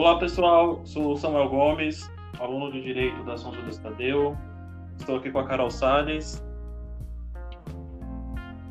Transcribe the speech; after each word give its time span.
Olá 0.00 0.18
pessoal, 0.18 0.80
sou 0.86 1.14
Samuel 1.14 1.50
Gomes, 1.50 2.10
aluno 2.38 2.72
de 2.72 2.80
Direito 2.80 3.22
da 3.22 3.36
São 3.36 3.52
Judas 3.52 3.76
Tadeu. 3.76 4.34
Estou 4.98 5.16
aqui 5.16 5.30
com 5.30 5.40
a 5.40 5.46
Carol 5.46 5.70
Salles. 5.70 6.42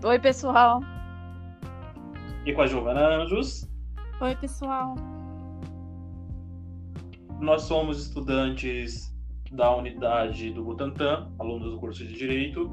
Oi 0.03 0.17
pessoal. 0.17 0.81
E 2.47 2.51
com 2.51 2.63
a 2.63 2.65
Giovana 2.65 3.21
Anjos. 3.21 3.69
Oi 4.19 4.35
pessoal. 4.37 4.95
Nós 7.39 7.61
somos 7.61 8.07
estudantes 8.07 9.15
da 9.51 9.75
unidade 9.75 10.51
do 10.51 10.63
Butantan, 10.63 11.31
alunos 11.37 11.69
do 11.69 11.77
curso 11.77 12.03
de 12.07 12.11
Direito, 12.11 12.71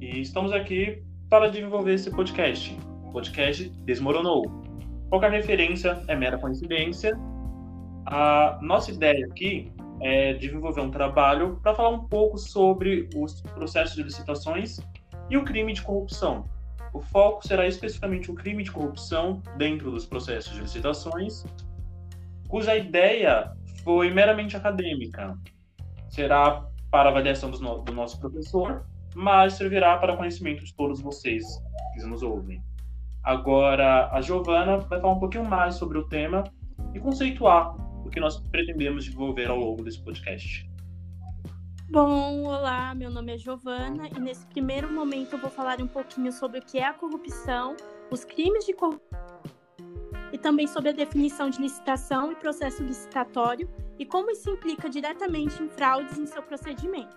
e 0.00 0.20
estamos 0.20 0.50
aqui 0.50 1.00
para 1.30 1.48
desenvolver 1.48 1.94
esse 1.94 2.10
podcast. 2.10 2.76
O 3.04 3.12
podcast 3.12 3.68
Desmoronou. 3.84 4.42
Qualquer 5.10 5.30
referência 5.30 6.02
é 6.08 6.16
mera 6.16 6.38
coincidência. 6.38 7.16
A 8.10 8.58
nossa 8.62 8.90
ideia 8.90 9.26
aqui 9.26 9.70
é 10.00 10.32
desenvolver 10.32 10.80
um 10.80 10.90
trabalho 10.90 11.60
para 11.62 11.74
falar 11.74 11.90
um 11.90 12.04
pouco 12.06 12.38
sobre 12.38 13.06
os 13.14 13.42
processos 13.42 13.96
de 13.96 14.02
licitações 14.02 14.80
e 15.28 15.36
o 15.36 15.44
crime 15.44 15.74
de 15.74 15.82
corrupção. 15.82 16.48
O 16.94 17.00
foco 17.00 17.46
será 17.46 17.66
especificamente 17.66 18.30
o 18.30 18.34
crime 18.34 18.62
de 18.62 18.72
corrupção 18.72 19.42
dentro 19.58 19.90
dos 19.90 20.06
processos 20.06 20.54
de 20.54 20.62
licitações, 20.62 21.44
cuja 22.48 22.74
ideia 22.74 23.52
foi 23.84 24.10
meramente 24.10 24.56
acadêmica. 24.56 25.36
Será 26.08 26.64
para 26.90 27.10
avaliação 27.10 27.50
do, 27.50 27.92
nosso 27.92 28.18
professor, 28.18 28.86
mas 29.14 29.52
servirá 29.52 29.98
para 29.98 30.16
conhecimento 30.16 30.64
de 30.64 30.74
todos 30.74 31.02
vocês 31.02 31.44
que 31.92 32.02
nos 32.06 32.22
ouvem. 32.22 32.62
Agora, 33.22 34.08
a 34.10 34.22
Giovana 34.22 34.78
vai 34.78 34.98
falar 34.98 35.12
um 35.12 35.20
pouquinho 35.20 35.44
mais 35.44 35.74
sobre 35.74 35.98
o 35.98 36.04
tema 36.04 36.44
e 36.94 37.00
conceituar 37.00 37.87
o 38.04 38.10
que 38.10 38.20
nós 38.20 38.38
pretendemos 38.50 39.04
desenvolver 39.04 39.48
ao 39.48 39.58
longo 39.58 39.82
desse 39.82 40.02
podcast. 40.02 40.68
Bom, 41.90 42.44
olá, 42.44 42.94
meu 42.94 43.10
nome 43.10 43.34
é 43.34 43.38
Giovana 43.38 44.08
e 44.14 44.20
nesse 44.20 44.46
primeiro 44.46 44.92
momento 44.92 45.34
eu 45.34 45.38
vou 45.38 45.50
falar 45.50 45.80
um 45.80 45.86
pouquinho 45.86 46.30
sobre 46.30 46.58
o 46.58 46.62
que 46.62 46.78
é 46.78 46.84
a 46.84 46.92
corrupção, 46.92 47.76
os 48.10 48.24
crimes 48.24 48.66
de 48.66 48.74
corrupção 48.74 49.40
e 50.30 50.36
também 50.36 50.66
sobre 50.66 50.90
a 50.90 50.92
definição 50.92 51.48
de 51.48 51.60
licitação 51.60 52.30
e 52.30 52.36
processo 52.36 52.82
licitatório 52.82 53.70
e 53.98 54.04
como 54.04 54.30
isso 54.30 54.50
implica 54.50 54.88
diretamente 54.88 55.62
em 55.62 55.68
fraudes 55.68 56.18
em 56.18 56.26
seu 56.26 56.42
procedimento. 56.42 57.16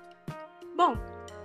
Bom, 0.76 0.96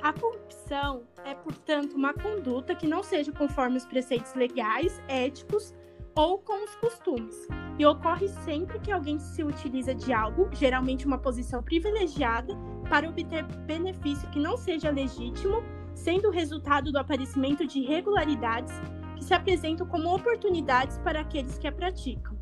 a 0.02 0.12
corrupção 0.12 1.02
é, 1.24 1.34
portanto, 1.34 1.94
uma 1.94 2.14
conduta 2.14 2.74
que 2.74 2.86
não 2.86 3.02
seja 3.02 3.32
conforme 3.32 3.76
os 3.76 3.84
preceitos 3.84 4.34
legais, 4.34 5.02
éticos 5.08 5.74
ou 6.16 6.38
com 6.38 6.64
os 6.64 6.74
costumes, 6.76 7.46
e 7.78 7.84
ocorre 7.84 8.26
sempre 8.28 8.78
que 8.78 8.90
alguém 8.90 9.18
se 9.18 9.44
utiliza 9.44 9.94
de 9.94 10.14
algo, 10.14 10.48
geralmente 10.52 11.06
uma 11.06 11.18
posição 11.18 11.62
privilegiada, 11.62 12.56
para 12.88 13.08
obter 13.08 13.44
benefício 13.66 14.28
que 14.30 14.40
não 14.40 14.56
seja 14.56 14.90
legítimo, 14.90 15.62
sendo 15.94 16.28
o 16.28 16.32
resultado 16.32 16.90
do 16.90 16.98
aparecimento 16.98 17.66
de 17.66 17.80
irregularidades 17.80 18.72
que 19.14 19.24
se 19.24 19.34
apresentam 19.34 19.86
como 19.86 20.14
oportunidades 20.14 20.98
para 20.98 21.20
aqueles 21.20 21.58
que 21.58 21.68
a 21.68 21.72
praticam. 21.72 22.34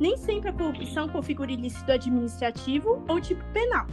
Nem 0.00 0.16
sempre 0.16 0.50
a 0.50 0.52
corrupção 0.52 1.08
configura 1.08 1.52
ilícito 1.52 1.92
administrativo 1.92 3.04
ou 3.08 3.20
tipo 3.20 3.44
penal. 3.52 3.86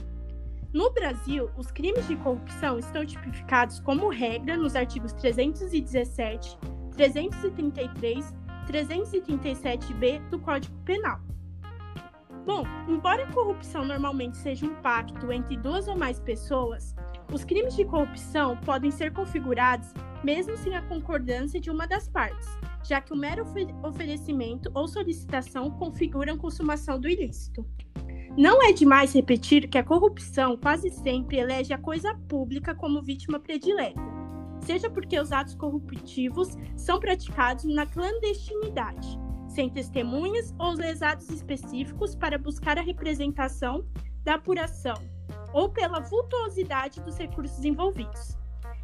No 0.73 0.91
Brasil, 0.91 1.49
os 1.57 1.71
crimes 1.71 2.07
de 2.07 2.15
corrupção 2.15 2.79
estão 2.79 3.05
tipificados 3.05 3.79
como 3.79 4.09
regra 4.09 4.55
nos 4.55 4.75
artigos 4.75 5.13
317, 5.13 6.57
333 6.95 8.38
337b 8.69 10.29
do 10.29 10.39
Código 10.39 10.75
Penal. 10.85 11.19
Bom, 12.45 12.63
embora 12.87 13.23
a 13.23 13.33
corrupção 13.33 13.83
normalmente 13.83 14.37
seja 14.37 14.65
um 14.65 14.75
pacto 14.75 15.31
entre 15.31 15.57
duas 15.57 15.87
ou 15.87 15.97
mais 15.97 16.19
pessoas, 16.19 16.95
os 17.33 17.43
crimes 17.43 17.75
de 17.75 17.83
corrupção 17.85 18.57
podem 18.57 18.91
ser 18.91 19.11
configurados 19.11 19.91
mesmo 20.23 20.55
sem 20.57 20.75
a 20.75 20.81
concordância 20.83 21.59
de 21.59 21.69
uma 21.69 21.87
das 21.87 22.07
partes, 22.07 22.47
já 22.83 23.01
que 23.01 23.13
o 23.13 23.17
mero 23.17 23.45
oferecimento 23.83 24.69
ou 24.73 24.87
solicitação 24.87 25.71
configuram 25.71 26.37
consumação 26.37 26.99
do 26.99 27.07
ilícito. 27.07 27.65
Não 28.37 28.63
é 28.63 28.71
demais 28.71 29.13
repetir 29.13 29.67
que 29.67 29.77
a 29.77 29.83
corrupção 29.83 30.55
quase 30.55 30.89
sempre 30.89 31.37
elege 31.37 31.73
a 31.73 31.77
coisa 31.77 32.13
pública 32.27 32.75
como 32.75 33.01
vítima 33.01 33.39
predileta 33.39 34.08
seja 34.69 34.87
porque 34.87 35.19
os 35.19 35.31
atos 35.31 35.55
corruptivos 35.55 36.49
são 36.77 36.99
praticados 36.99 37.63
na 37.63 37.87
clandestinidade, 37.87 39.19
sem 39.47 39.67
testemunhas 39.67 40.53
ou 40.59 40.73
lesados 40.73 41.27
específicos 41.27 42.13
para 42.13 42.37
buscar 42.37 42.77
a 42.77 42.83
representação 42.83 43.83
da 44.23 44.35
apuração, 44.35 44.93
ou 45.53 45.69
pela 45.69 46.01
vultuosidade 46.01 47.01
dos 47.01 47.17
recursos 47.17 47.65
envolvidos. 47.65 48.37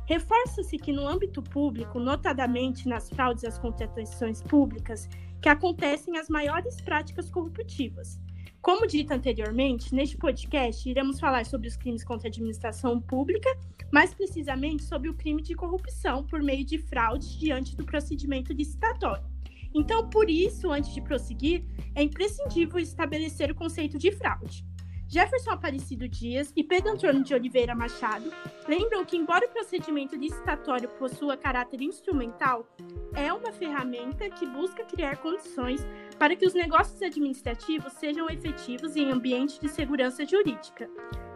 Reforça-se 0.07 0.75
que 0.75 0.91
no 0.91 1.07
âmbito 1.07 1.44
público, 1.44 2.00
notadamente 2.00 2.90
nas 2.90 3.07
fraudes 3.07 3.44
às 3.44 3.59
contratações 3.59 4.41
públicas, 4.41 5.07
que 5.40 5.50
acontecem 5.50 6.18
as 6.18 6.29
maiores 6.29 6.81
práticas 6.81 7.29
corruptivas, 7.29 8.19
como 8.66 8.88
dito 8.88 9.14
anteriormente, 9.14 9.94
neste 9.94 10.18
podcast 10.18 10.90
iremos 10.90 11.20
falar 11.20 11.46
sobre 11.46 11.68
os 11.68 11.78
crimes 11.78 12.03
contra 12.03 12.28
a 12.28 12.31
administração 12.31 13.00
pública, 13.00 13.48
mais 13.92 14.12
precisamente 14.12 14.81
sobre 14.81 15.08
o 15.08 15.14
crime 15.14 15.44
de 15.44 15.53
corrupção 15.53 16.24
por 16.24 16.42
meio 16.42 16.66
de 16.66 16.80
fraudes 16.80 17.38
diante 17.38 17.75
do 17.75 17.86
procedimento 17.86 18.52
licitatório. 18.52 19.24
Então, 19.72 20.09
por 20.09 20.31
isso, 20.31 20.72
antes 20.72 20.92
de 20.96 21.00
prosseguir, 21.00 21.64
é 21.94 22.02
imprescindível 22.02 22.80
estabelecer 22.80 23.52
o 23.52 23.56
conceito 23.56 24.00
de 24.00 24.12
fraude. 24.12 24.66
Jefferson 25.08 25.52
Aparecido 25.52 26.09
Dias 26.09 26.52
e 26.56 26.64
Pedro 26.64 26.94
Antônio 26.94 27.24
de 27.24 27.36
Oliveira 27.36 27.75
Machado 27.75 28.31
lembram 28.68 29.06
que, 29.06 29.16
embora 29.16 29.46
o 29.46 29.50
procedimento 29.50 30.16
licitatório 30.16 30.90
possua 30.90 31.38
caráter 31.38 31.81
instrumental, 31.81 32.68
é 33.14 33.31
uma 33.31 33.52
ferramenta 33.52 34.28
que 34.30 34.48
busca 34.48 34.84
criar 34.84 35.18
condições 35.18 35.86
para 36.20 36.36
que 36.36 36.46
os 36.46 36.53
negócios 36.53 37.02
administrativos 37.02 37.94
sejam 37.94 38.30
efetivos 38.30 38.96
em 38.96 39.12
ambiente 39.12 39.59
de 39.59 39.70
segurança 39.70 40.26
jurídica, 40.26 40.90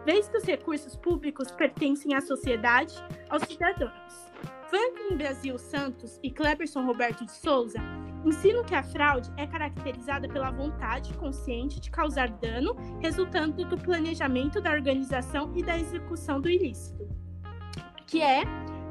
vez 0.04 0.28
que 0.28 0.38
os 0.38 0.44
recursos 0.44 0.96
públicos 0.96 1.50
pertencem 1.50 2.14
à 2.14 2.20
sociedade, 2.20 2.94
aos 3.28 3.42
cidadãos. 3.42 4.30
Franklin 4.68 5.16
Brasil 5.16 5.58
Santos 5.58 6.18
e 6.22 6.30
Cleberson 6.30 6.86
Roberto 6.86 7.24
de 7.24 7.32
Souza 7.32 7.80
ensinam 8.24 8.62
que 8.62 8.74
a 8.74 8.82
fraude 8.82 9.30
é 9.36 9.46
caracterizada 9.46 10.28
pela 10.28 10.50
vontade 10.50 11.12
consciente 11.14 11.80
de 11.80 11.90
causar 11.90 12.28
dano, 12.28 12.76
resultando 13.00 13.64
do 13.64 13.76
planejamento 13.76 14.60
da 14.60 14.70
organização 14.70 15.52
e 15.56 15.62
da 15.62 15.76
execução 15.76 16.40
do 16.40 16.48
ilícito, 16.48 17.08
que 18.06 18.22
é 18.22 18.42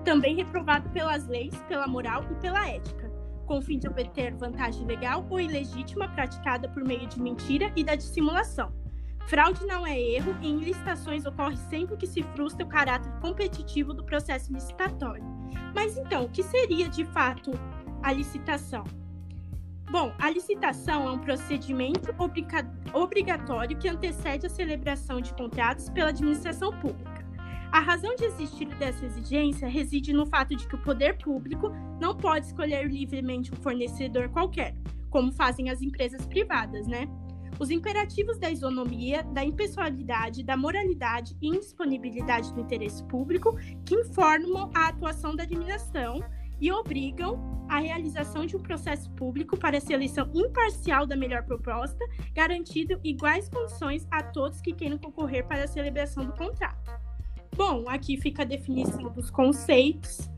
também 0.03 0.35
reprovado 0.35 0.89
pelas 0.89 1.27
leis, 1.27 1.55
pela 1.67 1.87
moral 1.87 2.25
e 2.29 2.35
pela 2.35 2.67
ética, 2.67 3.08
com 3.49 3.57
o 3.57 3.61
fim 3.63 3.79
de 3.79 3.87
obter 3.87 4.35
vantagem 4.35 4.85
legal 4.85 5.25
ou 5.27 5.41
ilegítima 5.41 6.07
praticada 6.07 6.69
por 6.69 6.85
meio 6.85 7.07
de 7.07 7.19
mentira 7.19 7.73
e 7.75 7.83
da 7.83 7.95
dissimulação. 7.95 8.71
Fraude 9.25 9.65
não 9.65 9.87
é 9.87 9.99
erro 9.99 10.37
e 10.39 10.49
em 10.49 10.59
licitações 10.59 11.25
ocorre 11.25 11.57
sempre 11.57 11.97
que 11.97 12.05
se 12.05 12.21
frustra 12.21 12.63
o 12.63 12.69
caráter 12.69 13.11
competitivo 13.19 13.91
do 13.91 14.03
processo 14.03 14.53
licitatório. 14.53 15.23
Mas 15.73 15.97
então, 15.97 16.25
o 16.25 16.29
que 16.29 16.43
seria 16.43 16.87
de 16.87 17.03
fato 17.05 17.49
a 18.03 18.13
licitação? 18.13 18.83
Bom, 19.89 20.13
a 20.19 20.29
licitação 20.29 21.09
é 21.09 21.11
um 21.11 21.17
procedimento 21.17 22.13
obrigatório 22.93 23.79
que 23.79 23.89
antecede 23.89 24.45
a 24.45 24.49
celebração 24.49 25.19
de 25.19 25.33
contratos 25.33 25.89
pela 25.89 26.09
administração 26.09 26.71
pública. 26.79 27.08
A 27.71 27.79
razão 27.81 28.15
de 28.15 28.25
existir 28.25 28.67
dessa 28.75 29.05
exigência 29.05 29.67
reside 29.67 30.11
no 30.11 30.25
fato 30.25 30.55
de 30.55 30.67
que 30.67 30.73
o 30.73 30.81
poder 30.81 31.17
público 31.19 31.69
não 32.01 32.17
pode 32.17 32.47
escolher 32.47 32.87
livremente 32.87 33.53
um 33.53 33.57
fornecedor 33.57 34.27
qualquer, 34.29 34.75
como 35.09 35.31
fazem 35.31 35.69
as 35.69 35.79
empresas 35.79 36.25
privadas, 36.25 36.87
né? 36.87 37.07
Os 37.59 37.69
imperativos 37.69 38.39
da 38.39 38.49
isonomia, 38.49 39.21
da 39.21 39.43
impessoalidade, 39.43 40.43
da 40.43 40.57
moralidade 40.57 41.37
e 41.39 41.47
indisponibilidade 41.47 42.51
do 42.53 42.61
interesse 42.61 43.03
público 43.03 43.55
que 43.85 43.95
informam 43.95 44.71
a 44.73 44.87
atuação 44.87 45.35
da 45.35 45.43
administração 45.43 46.23
e 46.59 46.71
obrigam 46.71 47.65
a 47.69 47.79
realização 47.79 48.47
de 48.47 48.57
um 48.57 48.63
processo 48.63 49.11
público 49.11 49.55
para 49.55 49.77
a 49.77 49.81
seleção 49.81 50.27
imparcial 50.33 51.05
da 51.05 51.15
melhor 51.15 51.43
proposta, 51.43 52.03
garantindo 52.33 52.99
iguais 53.03 53.47
condições 53.47 54.07
a 54.09 54.23
todos 54.23 54.59
que 54.59 54.73
queiram 54.73 54.97
concorrer 54.97 55.45
para 55.45 55.65
a 55.65 55.67
celebração 55.67 56.25
do 56.25 56.33
contrato. 56.33 57.08
Bom, 57.59 57.83
aqui 57.89 58.15
fica 58.15 58.43
a 58.43 58.45
definição 58.45 59.11
dos 59.11 59.29
conceitos. 59.29 60.29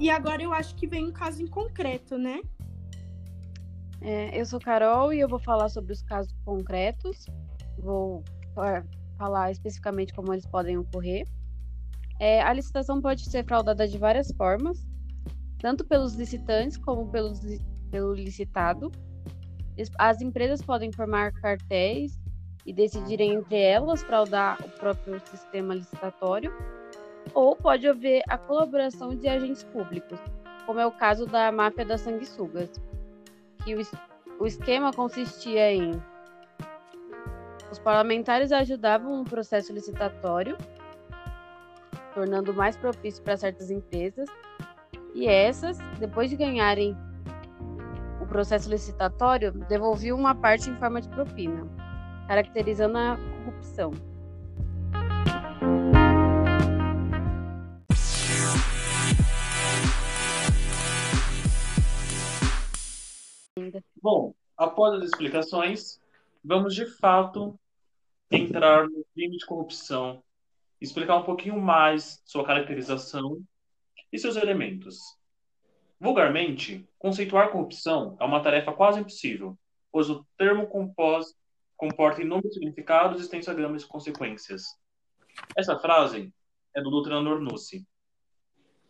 E 0.00 0.10
agora 0.10 0.42
eu 0.42 0.52
acho 0.52 0.74
que 0.74 0.84
vem 0.84 1.06
um 1.06 1.12
caso 1.12 1.40
em 1.40 1.46
concreto, 1.46 2.18
né? 2.18 2.40
É, 4.00 4.38
eu 4.38 4.44
sou 4.44 4.58
Carol 4.58 5.12
e 5.12 5.20
eu 5.20 5.28
vou 5.28 5.38
falar 5.38 5.68
sobre 5.68 5.92
os 5.92 6.02
casos 6.02 6.34
concretos. 6.44 7.26
Vou 7.78 8.24
falar 9.16 9.52
especificamente 9.52 10.12
como 10.12 10.34
eles 10.34 10.44
podem 10.44 10.76
ocorrer. 10.76 11.24
É, 12.18 12.42
a 12.42 12.52
licitação 12.52 13.00
pode 13.00 13.30
ser 13.30 13.44
fraudada 13.44 13.86
de 13.86 13.96
várias 13.96 14.32
formas, 14.32 14.84
tanto 15.60 15.84
pelos 15.84 16.14
licitantes 16.14 16.76
como 16.78 17.06
pelos, 17.12 17.40
pelo 17.92 18.12
licitado. 18.12 18.90
As 20.00 20.20
empresas 20.20 20.60
podem 20.60 20.90
formar 20.90 21.30
cartéis 21.30 22.18
e 22.66 22.72
decidirem 22.72 23.34
entre 23.34 23.58
elas 23.58 24.02
fraudar 24.02 24.58
o 24.64 24.68
próprio 24.70 25.20
sistema 25.20 25.74
licitatório, 25.74 26.52
ou 27.32 27.54
pode 27.54 27.88
haver 27.88 28.22
a 28.28 28.36
colaboração 28.36 29.14
de 29.14 29.28
agentes 29.28 29.62
públicos, 29.62 30.18
como 30.66 30.80
é 30.80 30.86
o 30.86 30.90
caso 30.90 31.26
da 31.26 31.52
máfia 31.52 31.84
das 31.84 32.00
sanguessugas, 32.00 32.70
que 33.64 33.74
o, 33.74 33.82
o 34.40 34.46
esquema 34.46 34.92
consistia 34.92 35.72
em 35.72 35.92
os 37.70 37.78
parlamentares 37.80 38.52
ajudavam 38.52 39.20
o 39.20 39.24
processo 39.24 39.72
licitatório, 39.72 40.56
tornando 42.14 42.54
mais 42.54 42.76
propício 42.76 43.22
para 43.22 43.36
certas 43.36 43.70
empresas, 43.70 44.28
e 45.14 45.26
essas, 45.26 45.78
depois 45.98 46.30
de 46.30 46.36
ganharem 46.36 46.96
o 48.20 48.26
processo 48.26 48.70
licitatório, 48.70 49.52
devolviam 49.52 50.18
uma 50.18 50.34
parte 50.34 50.70
em 50.70 50.76
forma 50.76 51.00
de 51.00 51.08
propina, 51.08 51.66
caracterizando 52.26 52.98
a 52.98 53.16
corrupção. 53.44 53.92
Bom, 64.00 64.34
após 64.56 64.94
as 64.94 65.08
explicações, 65.08 66.00
vamos 66.44 66.74
de 66.74 66.86
fato 66.86 67.58
entrar 68.30 68.88
no 68.88 69.04
crime 69.14 69.36
de 69.36 69.46
corrupção, 69.46 70.22
explicar 70.80 71.16
um 71.16 71.24
pouquinho 71.24 71.60
mais 71.60 72.22
sua 72.24 72.44
caracterização 72.44 73.40
e 74.12 74.18
seus 74.18 74.36
elementos. 74.36 74.98
Vulgarmente, 75.98 76.86
conceituar 76.98 77.50
corrupção 77.50 78.16
é 78.20 78.24
uma 78.24 78.42
tarefa 78.42 78.72
quase 78.72 79.00
impossível, 79.00 79.58
pois 79.90 80.10
o 80.10 80.24
termo 80.36 80.66
compós, 80.66 81.34
comporta 81.76 82.22
inúmeros 82.22 82.54
significados 82.54 83.20
e 83.20 83.24
extensa 83.24 83.54
gama 83.54 83.76
de 83.76 83.86
consequências. 83.86 84.64
Essa 85.56 85.78
frase 85.78 86.32
é 86.74 86.80
do 86.80 86.90
doutrinador 86.90 87.40
Nussi. 87.40 87.86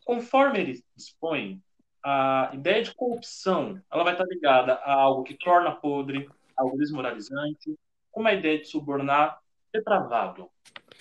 Conforme 0.04 0.60
ele 0.60 0.84
dispõe, 0.94 1.60
a 2.02 2.50
ideia 2.54 2.82
de 2.82 2.94
corrupção 2.94 3.82
ela 3.90 4.04
vai 4.04 4.12
estar 4.12 4.24
ligada 4.24 4.74
a 4.74 4.94
algo 4.94 5.24
que 5.24 5.34
torna 5.34 5.74
podre, 5.74 6.28
algo 6.56 6.76
desmoralizante, 6.78 7.76
com 8.12 8.20
uma 8.20 8.32
ideia 8.32 8.58
de 8.58 8.66
subornar 8.66 9.40
depravado. 9.72 10.48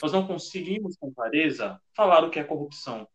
Nós 0.02 0.12
não 0.12 0.26
conseguimos 0.28 0.98
com 0.98 1.14
clareza 1.14 1.80
falar 1.96 2.24
o 2.24 2.30
que 2.30 2.40
é 2.40 2.44
corrupção. 2.44 3.08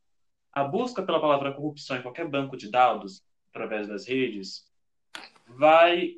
A 0.52 0.64
busca 0.64 1.02
pela 1.02 1.20
palavra 1.20 1.52
corrupção 1.52 1.96
em 1.96 2.02
qualquer 2.02 2.26
banco 2.26 2.56
de 2.56 2.70
dados, 2.70 3.22
através 3.50 3.88
das 3.88 4.06
redes, 4.06 4.64
vai 5.46 6.16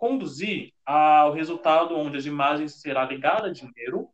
conduzir 0.00 0.72
ao 0.86 1.34
resultado 1.34 1.94
onde 1.94 2.16
as 2.16 2.24
imagens 2.24 2.80
será 2.80 3.04
ligada 3.04 3.48
a 3.48 3.52
dinheiro, 3.52 4.08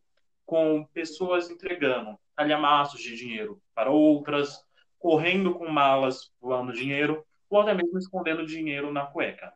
com 0.45 0.83
pessoas 0.93 1.49
entregando 1.49 2.19
calhamaços 2.35 3.01
de 3.01 3.15
dinheiro 3.15 3.61
para 3.73 3.89
outras, 3.89 4.61
correndo 4.99 5.55
com 5.55 5.69
malas 5.69 6.29
voando 6.41 6.73
dinheiro, 6.73 7.25
ou 7.49 7.61
até 7.61 7.73
mesmo 7.73 7.97
escondendo 7.97 8.45
dinheiro 8.45 8.91
na 8.91 9.05
cueca. 9.05 9.53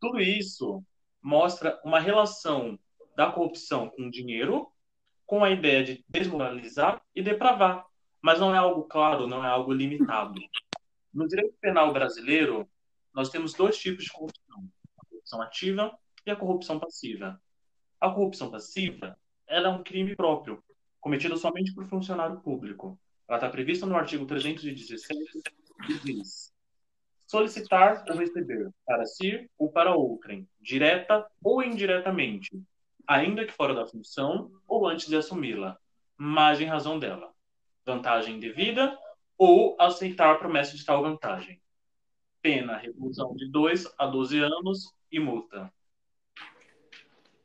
Tudo 0.00 0.20
isso 0.20 0.82
mostra 1.22 1.80
uma 1.84 2.00
relação 2.00 2.76
da 3.16 3.30
corrupção 3.30 3.88
com 3.90 4.10
dinheiro, 4.10 4.66
com 5.24 5.44
a 5.44 5.50
ideia 5.50 5.84
de 5.84 6.04
desmoralizar 6.08 7.00
e 7.14 7.22
depravar. 7.22 7.86
Mas 8.20 8.40
não 8.40 8.52
é 8.52 8.58
algo 8.58 8.82
claro, 8.82 9.28
não 9.28 9.44
é 9.44 9.48
algo 9.48 9.72
limitado. 9.72 10.40
No 11.14 11.28
direito 11.28 11.54
penal 11.60 11.92
brasileiro, 11.92 12.68
nós 13.14 13.28
temos 13.28 13.54
dois 13.54 13.78
tipos 13.78 14.04
de 14.04 14.10
corrupção: 14.10 14.68
corrupção 15.28 15.42
ativa 15.42 15.98
e 16.26 16.30
a 16.30 16.36
corrupção 16.36 16.80
passiva. 16.80 17.40
A 18.00 18.10
corrupção 18.10 18.50
passiva 18.50 19.16
ela 19.46 19.68
é 19.68 19.70
um 19.70 19.82
crime 19.82 20.14
próprio, 20.14 20.62
cometido 21.00 21.36
somente 21.36 21.74
por 21.74 21.86
funcionário 21.86 22.40
público. 22.40 22.98
Ela 23.26 23.38
está 23.38 23.48
prevista 23.48 23.86
no 23.86 23.96
artigo 23.96 24.26
317 24.26 25.20
e 25.88 25.98
diz: 26.00 26.52
solicitar 27.26 28.04
ou 28.08 28.16
receber 28.16 28.70
para 28.86 29.04
si 29.04 29.50
ou 29.58 29.70
para 29.70 29.94
outrem, 29.94 30.48
direta 30.60 31.26
ou 31.42 31.62
indiretamente, 31.62 32.50
ainda 33.06 33.44
que 33.44 33.52
fora 33.52 33.74
da 33.74 33.86
função 33.86 34.50
ou 34.66 34.86
antes 34.86 35.06
de 35.06 35.16
assumi-la, 35.16 35.78
mas 36.16 36.60
em 36.60 36.66
razão 36.66 36.98
dela, 36.98 37.32
vantagem 37.84 38.38
devida 38.38 38.98
ou 39.36 39.76
aceitar 39.80 40.38
promessa 40.38 40.76
de 40.76 40.84
tal 40.84 41.02
vantagem. 41.02 41.60
Pena, 42.48 42.78
reclusão 42.78 43.36
de 43.36 43.46
2 43.46 43.94
a 43.98 44.06
12 44.06 44.38
anos 44.38 44.94
e 45.12 45.20
multa. 45.20 45.70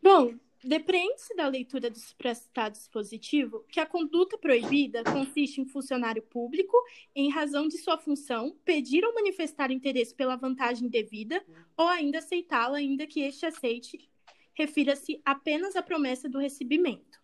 Bom, 0.02 0.34
Depreende-se 0.64 1.36
da 1.36 1.46
leitura 1.46 1.90
do 1.90 2.00
supracitado 2.00 2.78
dispositivo 2.78 3.66
que 3.68 3.82
a 3.82 3.86
conduta 3.86 4.38
proibida 4.38 5.04
consiste 5.04 5.60
em 5.60 5.66
funcionário 5.66 6.22
público, 6.22 6.78
em 7.14 7.30
razão 7.30 7.68
de 7.68 7.78
sua 7.78 7.98
função, 7.98 8.56
pedir 8.64 9.04
ou 9.04 9.14
manifestar 9.14 9.72
interesse 9.72 10.16
pela 10.16 10.38
vantagem 10.38 10.88
devida 10.88 11.44
ou 11.76 11.86
ainda 11.90 12.20
aceitá-la, 12.20 12.78
ainda 12.78 13.06
que 13.06 13.20
este 13.20 13.46
aceite, 13.46 14.10
refira-se 14.54 15.22
apenas 15.26 15.76
à 15.76 15.82
promessa 15.82 16.30
do 16.30 16.40
recebimento. 16.40 17.20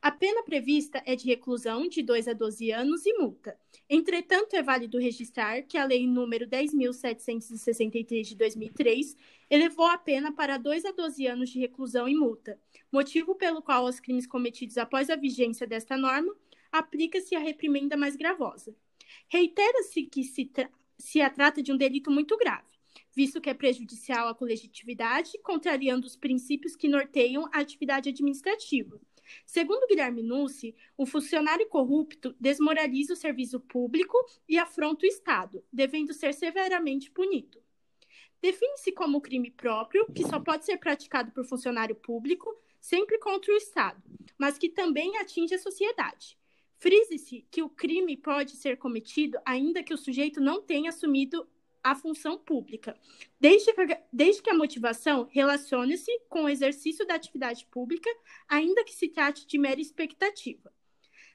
A 0.00 0.12
pena 0.12 0.44
prevista 0.44 1.02
é 1.04 1.16
de 1.16 1.26
reclusão 1.26 1.88
de 1.88 2.02
2 2.02 2.28
a 2.28 2.32
12 2.32 2.70
anos 2.70 3.04
e 3.04 3.12
multa. 3.18 3.58
Entretanto, 3.90 4.54
é 4.54 4.62
válido 4.62 4.96
registrar 4.96 5.62
que 5.62 5.76
a 5.76 5.84
Lei 5.84 6.06
número 6.06 6.46
10.763 6.46 8.22
de 8.22 8.36
2003 8.36 9.16
elevou 9.50 9.86
a 9.86 9.98
pena 9.98 10.30
para 10.32 10.56
2 10.56 10.84
a 10.84 10.92
12 10.92 11.26
anos 11.26 11.50
de 11.50 11.58
reclusão 11.58 12.08
e 12.08 12.14
multa, 12.14 12.60
motivo 12.92 13.34
pelo 13.34 13.60
qual 13.60 13.86
aos 13.86 13.98
crimes 13.98 14.24
cometidos 14.26 14.78
após 14.78 15.10
a 15.10 15.16
vigência 15.16 15.66
desta 15.66 15.96
norma 15.96 16.32
aplica-se 16.70 17.34
a 17.34 17.40
reprimenda 17.40 17.96
mais 17.96 18.14
gravosa. 18.14 18.76
Reitera-se 19.28 20.04
que 20.04 20.22
se, 20.22 20.44
tra 20.44 20.70
se 20.96 21.20
a 21.20 21.28
trata 21.28 21.60
de 21.60 21.72
um 21.72 21.76
delito 21.76 22.08
muito 22.08 22.36
grave, 22.36 22.68
visto 23.16 23.40
que 23.40 23.50
é 23.50 23.54
prejudicial 23.54 24.28
à 24.28 24.34
coletividade, 24.34 25.36
contrariando 25.42 26.06
os 26.06 26.14
princípios 26.14 26.76
que 26.76 26.88
norteiam 26.88 27.48
a 27.52 27.58
atividade 27.58 28.10
administrativa 28.10 29.00
Segundo 29.44 29.86
Guilherme 29.86 30.22
Nussi, 30.22 30.74
o 30.96 31.06
funcionário 31.06 31.68
corrupto 31.68 32.34
desmoraliza 32.38 33.12
o 33.12 33.16
serviço 33.16 33.60
público 33.60 34.16
e 34.48 34.58
afronta 34.58 35.04
o 35.06 35.08
Estado, 35.08 35.64
devendo 35.72 36.12
ser 36.12 36.34
severamente 36.34 37.10
punido. 37.10 37.62
Define-se 38.40 38.92
como 38.92 39.20
crime 39.20 39.50
próprio, 39.50 40.06
que 40.12 40.22
só 40.22 40.38
pode 40.38 40.64
ser 40.64 40.78
praticado 40.78 41.32
por 41.32 41.44
funcionário 41.44 41.94
público, 41.94 42.56
sempre 42.80 43.18
contra 43.18 43.52
o 43.52 43.56
Estado, 43.56 44.02
mas 44.38 44.56
que 44.56 44.68
também 44.68 45.16
atinge 45.16 45.54
a 45.54 45.58
sociedade. 45.58 46.38
Frise-se 46.78 47.44
que 47.50 47.60
o 47.60 47.68
crime 47.68 48.16
pode 48.16 48.52
ser 48.52 48.76
cometido 48.76 49.38
ainda 49.44 49.82
que 49.82 49.92
o 49.92 49.98
sujeito 49.98 50.40
não 50.40 50.62
tenha 50.62 50.90
assumido 50.90 51.48
a 51.82 51.94
função 51.94 52.38
pública, 52.38 52.96
desde 53.40 53.72
que, 53.72 53.98
desde 54.12 54.42
que 54.42 54.50
a 54.50 54.54
motivação 54.54 55.28
relacione-se 55.30 56.10
com 56.28 56.44
o 56.44 56.48
exercício 56.48 57.06
da 57.06 57.14
atividade 57.14 57.66
pública, 57.70 58.10
ainda 58.48 58.84
que 58.84 58.94
se 58.94 59.08
trate 59.08 59.46
de 59.46 59.58
mera 59.58 59.80
expectativa. 59.80 60.72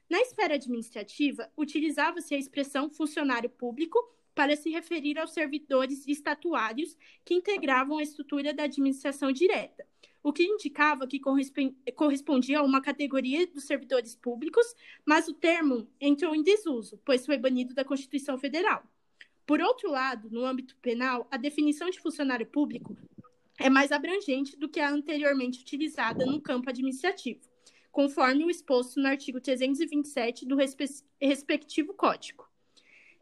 Na 0.09 0.19
esfera 0.21 0.55
administrativa, 0.55 1.51
utilizava-se 1.57 2.35
a 2.35 2.37
expressão 2.37 2.89
funcionário 2.89 3.49
público 3.49 3.97
para 4.35 4.55
se 4.55 4.69
referir 4.69 5.17
aos 5.17 5.33
servidores 5.33 6.07
estatuários 6.07 6.97
que 7.23 7.33
integravam 7.33 7.97
a 7.97 8.03
estrutura 8.03 8.53
da 8.53 8.63
administração 8.63 9.31
direta, 9.31 9.87
o 10.21 10.33
que 10.33 10.43
indicava 10.43 11.07
que 11.07 11.19
correspondia 11.95 12.59
a 12.59 12.63
uma 12.63 12.81
categoria 12.81 13.45
dos 13.47 13.65
servidores 13.65 14.15
públicos, 14.15 14.65
mas 15.05 15.27
o 15.27 15.33
termo 15.33 15.87
entrou 15.99 16.35
em 16.35 16.41
desuso, 16.41 16.99
pois 17.05 17.25
foi 17.25 17.37
banido 17.37 17.73
da 17.73 17.85
Constituição 17.85 18.37
Federal. 18.37 18.83
Por 19.45 19.61
outro 19.61 19.91
lado, 19.91 20.29
no 20.31 20.45
âmbito 20.45 20.75
penal, 20.77 21.27
a 21.29 21.37
definição 21.37 21.89
de 21.89 21.99
funcionário 21.99 22.45
público 22.45 22.95
é 23.59 23.69
mais 23.69 23.91
abrangente 23.91 24.57
do 24.57 24.69
que 24.69 24.79
a 24.79 24.89
anteriormente 24.89 25.61
utilizada 25.61 26.25
no 26.25 26.41
campo 26.41 26.69
administrativo, 26.69 27.41
conforme 27.91 28.45
o 28.45 28.49
exposto 28.49 28.99
no 28.99 29.07
artigo 29.07 29.41
327 29.41 30.45
do 30.45 30.55
respe 30.55 30.85
respectivo 31.21 31.93
código, 31.93 32.47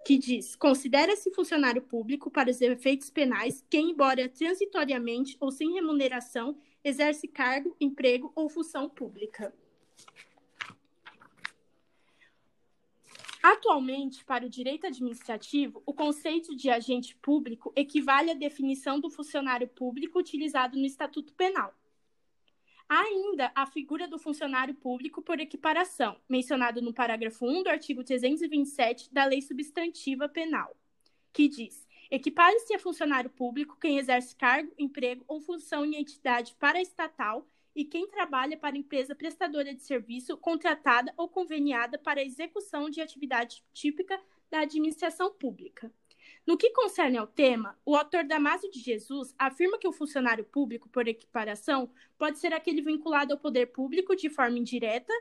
que 0.05 0.17
diz: 0.17 0.55
considera-se 0.55 1.33
funcionário 1.33 1.81
público 1.81 2.29
para 2.29 2.51
os 2.51 2.61
efeitos 2.61 3.09
penais 3.09 3.65
quem, 3.69 3.91
embora 3.91 4.29
transitoriamente 4.29 5.35
ou 5.39 5.51
sem 5.51 5.73
remuneração, 5.73 6.57
exerce 6.83 7.27
cargo, 7.27 7.75
emprego 7.79 8.31
ou 8.35 8.47
função 8.47 8.87
pública. 8.87 9.53
Atualmente, 13.41 14.23
para 14.23 14.45
o 14.45 14.49
direito 14.49 14.85
administrativo, 14.85 15.81
o 15.83 15.93
conceito 15.93 16.55
de 16.55 16.69
agente 16.69 17.15
público 17.15 17.73
equivale 17.75 18.29
à 18.29 18.35
definição 18.35 18.99
do 18.99 19.09
funcionário 19.09 19.67
público 19.67 20.19
utilizado 20.19 20.77
no 20.77 20.85
Estatuto 20.85 21.33
Penal. 21.33 21.73
Há 22.87 23.01
ainda 23.01 23.51
a 23.55 23.65
figura 23.65 24.07
do 24.07 24.19
funcionário 24.19 24.75
público 24.75 25.21
por 25.23 25.39
equiparação, 25.39 26.17
mencionado 26.29 26.81
no 26.81 26.93
parágrafo 26.93 27.47
1 27.47 27.63
do 27.63 27.69
artigo 27.69 28.03
327 28.03 29.11
da 29.11 29.25
Lei 29.25 29.41
Substantiva 29.41 30.29
Penal, 30.29 30.75
que 31.33 31.47
diz: 31.47 31.87
Equipare-se 32.11 32.75
a 32.75 32.79
funcionário 32.79 33.29
público 33.29 33.77
quem 33.79 33.97
exerce 33.97 34.35
cargo, 34.35 34.71
emprego 34.77 35.23
ou 35.27 35.41
função 35.41 35.83
em 35.83 35.95
entidade 35.95 36.53
paraestatal 36.59 37.47
e 37.75 37.85
quem 37.85 38.07
trabalha 38.07 38.57
para 38.57 38.77
empresa 38.77 39.15
prestadora 39.15 39.73
de 39.73 39.81
serviço 39.81 40.37
contratada 40.37 41.13
ou 41.17 41.27
conveniada 41.29 41.97
para 41.97 42.23
execução 42.23 42.89
de 42.89 43.01
atividade 43.01 43.63
típica 43.73 44.19
da 44.49 44.61
administração 44.61 45.31
pública. 45.33 45.91
No 46.45 46.57
que 46.57 46.71
concerne 46.71 47.17
ao 47.17 47.27
tema, 47.27 47.77
o 47.85 47.95
autor 47.95 48.23
Damaso 48.23 48.69
de 48.71 48.79
Jesus 48.79 49.33
afirma 49.37 49.77
que 49.77 49.87
o 49.87 49.91
funcionário 49.91 50.43
público, 50.43 50.89
por 50.89 51.07
equiparação, 51.07 51.91
pode 52.17 52.39
ser 52.39 52.51
aquele 52.51 52.81
vinculado 52.81 53.33
ao 53.33 53.39
poder 53.39 53.67
público 53.67 54.15
de 54.15 54.29
forma 54.29 54.57
indireta, 54.57 55.13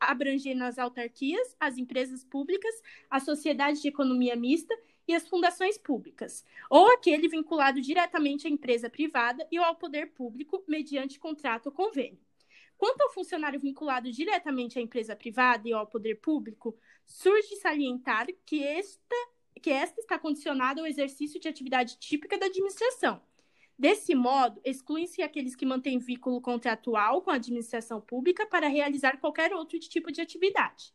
abrangendo 0.00 0.64
as 0.64 0.78
autarquias, 0.78 1.56
as 1.60 1.78
empresas 1.78 2.24
públicas, 2.24 2.74
a 3.08 3.20
sociedade 3.20 3.80
de 3.80 3.88
economia 3.88 4.34
mista 4.34 4.74
e 5.06 5.14
as 5.14 5.28
fundações 5.28 5.76
públicas, 5.76 6.44
ou 6.70 6.92
aquele 6.92 7.28
vinculado 7.28 7.80
diretamente 7.80 8.46
à 8.46 8.50
empresa 8.50 8.88
privada 8.88 9.46
e 9.50 9.58
ao 9.58 9.74
poder 9.74 10.12
público 10.12 10.64
mediante 10.66 11.18
contrato 11.18 11.66
ou 11.66 11.72
convênio. 11.72 12.20
Quanto 12.76 13.00
ao 13.02 13.12
funcionário 13.12 13.60
vinculado 13.60 14.10
diretamente 14.10 14.78
à 14.78 14.82
empresa 14.82 15.14
privada 15.14 15.68
e 15.68 15.72
ao 15.72 15.86
poder 15.86 16.16
público, 16.16 16.76
surge 17.04 17.56
salientar 17.56 18.26
que 18.44 18.62
esta 18.62 19.14
que 19.62 19.70
esta 19.70 19.98
está 19.98 20.18
condicionada 20.18 20.82
ao 20.82 20.86
exercício 20.86 21.40
de 21.40 21.48
atividade 21.48 21.96
típica 21.98 22.36
da 22.36 22.46
administração. 22.46 23.22
Desse 23.78 24.14
modo, 24.14 24.60
excluem-se 24.62 25.22
aqueles 25.22 25.56
que 25.56 25.64
mantêm 25.64 25.98
vínculo 25.98 26.38
contratual 26.40 27.22
com 27.22 27.30
a 27.30 27.36
administração 27.36 27.98
pública 27.98 28.46
para 28.46 28.68
realizar 28.68 29.18
qualquer 29.18 29.54
outro 29.54 29.78
tipo 29.78 30.12
de 30.12 30.20
atividade. 30.20 30.92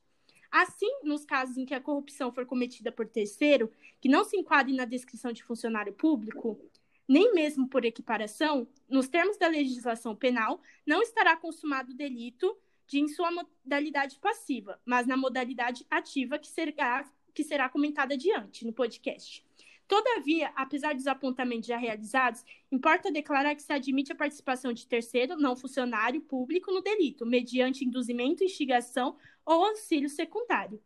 Assim, 0.52 0.90
nos 1.04 1.26
casos 1.26 1.58
em 1.58 1.66
que 1.66 1.74
a 1.74 1.82
corrupção 1.82 2.32
for 2.32 2.46
cometida 2.46 2.92
por 2.92 3.08
terceiro, 3.08 3.72
que 4.02 4.10
não 4.10 4.24
se 4.24 4.36
enquadre 4.38 4.76
na 4.76 4.86
descrição 4.86 5.32
de 5.32 5.44
funcionário 5.44 5.94
público, 5.94 6.60
nem 7.08 7.34
mesmo 7.34 7.68
por 7.68 7.86
equiparação, 7.86 8.68
nos 8.88 9.08
termos 9.08 9.38
da 9.38 9.48
legislação 9.48 10.16
penal, 10.16 10.62
não 10.86 11.02
estará 11.02 11.36
consumado 11.36 11.92
o 11.92 11.96
delito 11.96 12.58
de 12.88 13.00
em 13.00 13.08
sua 13.08 13.32
modalidade 13.32 14.18
passiva, 14.20 14.80
mas 14.84 15.06
na 15.06 15.16
modalidade 15.16 15.86
ativa 15.90 16.40
que 16.40 16.48
será 16.48 17.08
que 17.34 17.44
será 17.44 17.70
comentada 17.70 18.16
adiante 18.16 18.66
no 18.66 18.74
podcast. 18.74 19.46
Todavia, 19.88 20.52
apesar 20.56 20.94
dos 20.94 21.08
apontamentos 21.08 21.68
já 21.68 21.78
realizados, 21.78 22.44
importa 22.72 23.12
declarar 23.12 23.56
que 23.56 23.62
se 23.64 23.74
admite 23.74 24.12
a 24.12 24.16
participação 24.16 24.72
de 24.72 24.86
terceiro, 24.86 25.36
não 25.36 25.56
funcionário 25.56 26.22
público 26.22 26.72
no 26.72 26.82
delito, 26.82 27.26
mediante 27.26 27.84
induzimento, 27.84 28.44
instigação 28.44 29.18
ou 29.50 29.66
auxílio 29.66 30.08
secundário. 30.08 30.80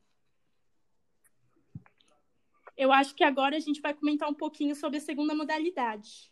Eu 2.78 2.94
acho 2.94 3.14
que 3.14 3.22
agora 3.24 3.58
a 3.58 3.60
gente 3.60 3.82
vai 3.82 3.94
comentar 3.94 4.30
um 4.30 4.34
pouquinho 4.34 4.74
sobre 4.74 5.00
a 5.00 5.02
segunda 5.02 5.36
modalidade. 5.36 6.32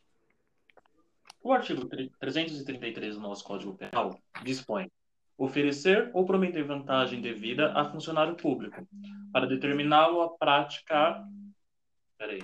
O 1.44 1.52
artigo 1.52 1.86
333 2.20 3.16
do 3.16 3.22
nosso 3.22 3.44
Código 3.44 3.76
Penal 3.76 4.18
dispõe 4.44 4.90
oferecer 5.38 6.10
ou 6.14 6.26
prometer 6.26 6.64
vantagem 6.64 7.20
devida 7.20 7.74
a 7.74 7.84
funcionário 7.92 8.36
público, 8.36 8.88
para 9.34 9.46
determiná-lo 9.46 10.22
a 10.22 10.30
praticar. 10.30 11.28
Peraí. 12.18 12.42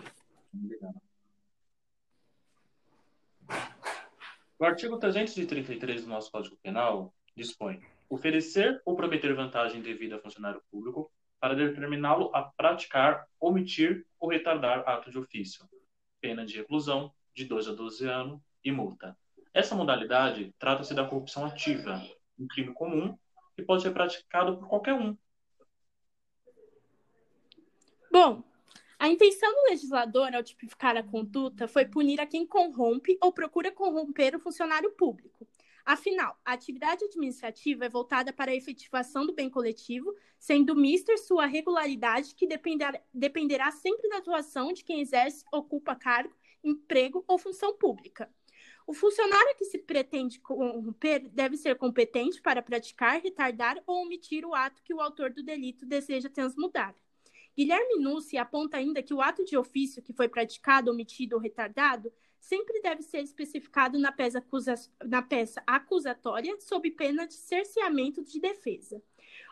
O 4.60 4.66
artigo 4.66 4.98
333 4.98 6.04
do 6.04 6.10
nosso 6.10 6.30
Código 6.30 6.58
Penal 6.58 7.14
dispõe 7.36 7.82
oferecer 8.10 8.82
ou 8.86 8.96
prometer 8.96 9.34
vantagem 9.34 9.82
devida 9.82 10.16
a 10.16 10.20
funcionário 10.20 10.62
público 10.72 11.12
para 11.40 11.56
determiná-lo 11.56 12.32
a 12.34 12.44
praticar, 12.44 13.28
omitir 13.40 14.06
ou 14.20 14.30
retardar 14.30 14.88
ato 14.88 15.12
de 15.12 15.18
ofício. 15.18 15.66
Pena 16.20 16.46
de 16.46 16.58
reclusão 16.58 17.14
de 17.34 17.46
2 17.46 17.68
a 17.68 17.74
12 17.74 18.08
anos 18.08 18.42
e 18.64 18.72
multa. 18.72 19.16
Essa 19.54 19.76
modalidade 19.76 20.54
trata-se 20.58 20.94
da 20.94 21.06
corrupção 21.06 21.46
ativa, 21.46 22.02
um 22.40 22.48
crime 22.48 22.74
comum 22.74 23.18
que 23.56 23.64
pode 23.64 23.84
ser 23.84 23.92
praticado 23.92 24.58
por 24.58 24.68
qualquer 24.68 24.94
um. 24.94 25.18
Bom, 28.12 28.44
a 29.00 29.08
intenção 29.08 29.54
do 29.54 29.70
legislador 29.70 30.34
ao 30.34 30.44
tipificar 30.44 30.98
a 30.98 31.04
conduta 31.04 31.68
foi 31.68 31.86
punir 31.86 32.20
a 32.20 32.26
quem 32.26 32.48
corrompe 32.48 33.18
ou 33.22 33.32
procura 33.32 33.72
corromper 33.72 34.36
o 34.36 34.40
funcionário 34.40 34.92
público. 34.92 35.48
Afinal, 35.88 36.38
a 36.44 36.52
atividade 36.52 37.06
administrativa 37.06 37.86
é 37.86 37.90
voltada 37.90 38.34
para 38.34 38.52
a 38.52 38.54
efetivação 38.54 39.26
do 39.26 39.32
bem 39.32 39.50
coletivo, 39.50 40.14
sendo 40.38 40.76
mister 40.76 41.18
sua 41.18 41.46
regularidade 41.46 42.36
que 42.36 42.46
dependerá, 42.46 43.02
dependerá 43.14 43.72
sempre 43.72 44.10
da 44.10 44.18
atuação 44.18 44.74
de 44.74 44.84
quem 44.84 45.00
exerce, 45.00 45.46
ocupa 45.50 45.96
cargo, 45.96 46.36
emprego 46.62 47.24
ou 47.26 47.38
função 47.38 47.78
pública. 47.78 48.30
O 48.86 48.94
funcionário 48.94 49.56
que 49.56 49.64
se 49.64 49.78
pretende 49.78 50.42
corromper 50.42 51.30
deve 51.30 51.56
ser 51.56 51.78
competente 51.78 52.42
para 52.42 52.62
praticar, 52.62 53.22
retardar 53.22 53.82
ou 53.88 54.04
omitir 54.04 54.46
o 54.46 54.54
ato 54.54 54.84
que 54.84 54.94
o 54.94 55.00
autor 55.00 55.32
do 55.32 55.42
delito 55.42 55.86
deseja 55.86 56.30
transmudar. 56.30 56.94
Guilherme 57.56 57.96
Nucci 57.96 58.38
aponta 58.38 58.76
ainda 58.76 59.02
que 59.02 59.14
o 59.14 59.22
ato 59.22 59.46
de 59.46 59.56
ofício 59.56 60.04
que 60.04 60.12
foi 60.12 60.28
praticado, 60.28 60.92
omitido 60.92 61.38
ou 61.38 61.42
retardado 61.42 62.12
sempre 62.40 62.82
deve 62.82 63.02
ser 63.04 63.20
especificado 63.20 63.98
na 64.00 64.12
peça, 64.12 64.40
acusa 64.40 64.76
na 65.06 65.22
peça 65.22 65.62
acusatória, 65.66 66.60
sob 66.60 66.90
pena 66.92 67.28
de 67.28 67.34
cerceamento 67.34 68.24
de 68.24 68.40
defesa. 68.40 69.02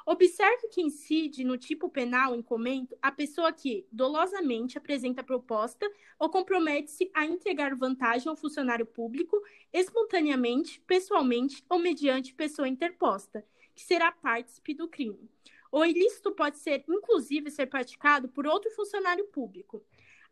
Observe 0.05 0.67
que 0.67 0.81
incide 0.81 1.43
no 1.43 1.57
tipo 1.57 1.89
penal 1.89 2.35
em 2.35 2.41
comento 2.41 2.95
a 3.01 3.11
pessoa 3.11 3.51
que 3.51 3.87
dolosamente 3.91 4.77
apresenta 4.77 5.23
proposta 5.23 5.91
ou 6.19 6.29
compromete-se 6.29 7.09
a 7.13 7.25
entregar 7.25 7.75
vantagem 7.75 8.29
ao 8.29 8.35
funcionário 8.35 8.85
público 8.85 9.41
espontaneamente, 9.73 10.79
pessoalmente 10.81 11.65
ou 11.67 11.79
mediante 11.79 12.35
pessoa 12.35 12.67
interposta, 12.67 13.43
que 13.73 13.83
será 13.83 14.11
partícipe 14.11 14.75
do 14.75 14.87
crime. 14.87 15.29
O 15.71 15.83
ilícito 15.83 16.31
pode 16.31 16.57
ser, 16.59 16.85
inclusive, 16.87 17.51
ser 17.51 17.65
praticado 17.65 18.29
por 18.29 18.45
outro 18.47 18.71
funcionário 18.71 19.25
público. 19.25 19.83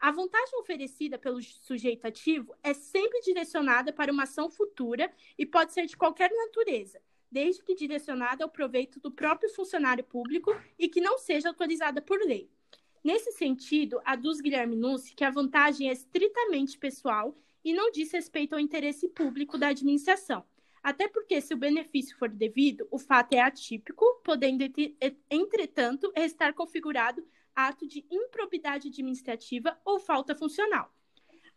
A 0.04 0.12
vantagem 0.12 0.60
oferecida 0.60 1.18
pelo 1.18 1.42
sujeito 1.42 2.06
ativo 2.06 2.54
é 2.62 2.74
sempre 2.74 3.22
direcionada 3.22 3.94
para 3.94 4.12
uma 4.12 4.24
ação 4.24 4.50
futura 4.50 5.10
e 5.38 5.46
pode 5.46 5.72
ser 5.72 5.86
de 5.86 5.96
qualquer 5.96 6.30
natureza, 6.30 7.00
desde 7.32 7.64
que 7.64 7.74
direcionada 7.74 8.44
ao 8.44 8.50
proveito 8.50 9.00
do 9.00 9.10
próprio 9.10 9.50
funcionário 9.50 10.04
público 10.04 10.54
e 10.78 10.90
que 10.90 11.00
não 11.00 11.18
seja 11.18 11.48
autorizada 11.48 12.02
por 12.02 12.20
lei. 12.20 12.52
Nesse 13.02 13.32
sentido, 13.32 14.02
aduz 14.04 14.42
Guilherme 14.42 14.76
Nucci 14.76 15.16
que 15.16 15.24
a 15.24 15.30
vantagem 15.30 15.88
é 15.88 15.94
estritamente 15.94 16.78
pessoal 16.78 17.34
e 17.64 17.72
não 17.72 17.90
diz 17.90 18.12
respeito 18.12 18.56
ao 18.56 18.60
interesse 18.60 19.08
público 19.08 19.58
da 19.58 19.70
administração. 19.70 20.44
Até 20.84 21.08
porque, 21.08 21.40
se 21.40 21.54
o 21.54 21.58
benefício 21.58 22.18
for 22.18 22.28
devido, 22.28 22.86
o 22.92 23.00
fato 23.00 23.32
é 23.32 23.40
atípico, 23.40 24.20
podendo, 24.22 24.66
entretanto, 25.32 26.12
estar 26.14 26.52
configurado 26.54 27.26
ato 27.56 27.88
de 27.88 28.06
improbidade 28.12 28.88
administrativa 28.88 29.78
ou 29.86 30.00
falta 30.00 30.36
funcional. 30.36 30.94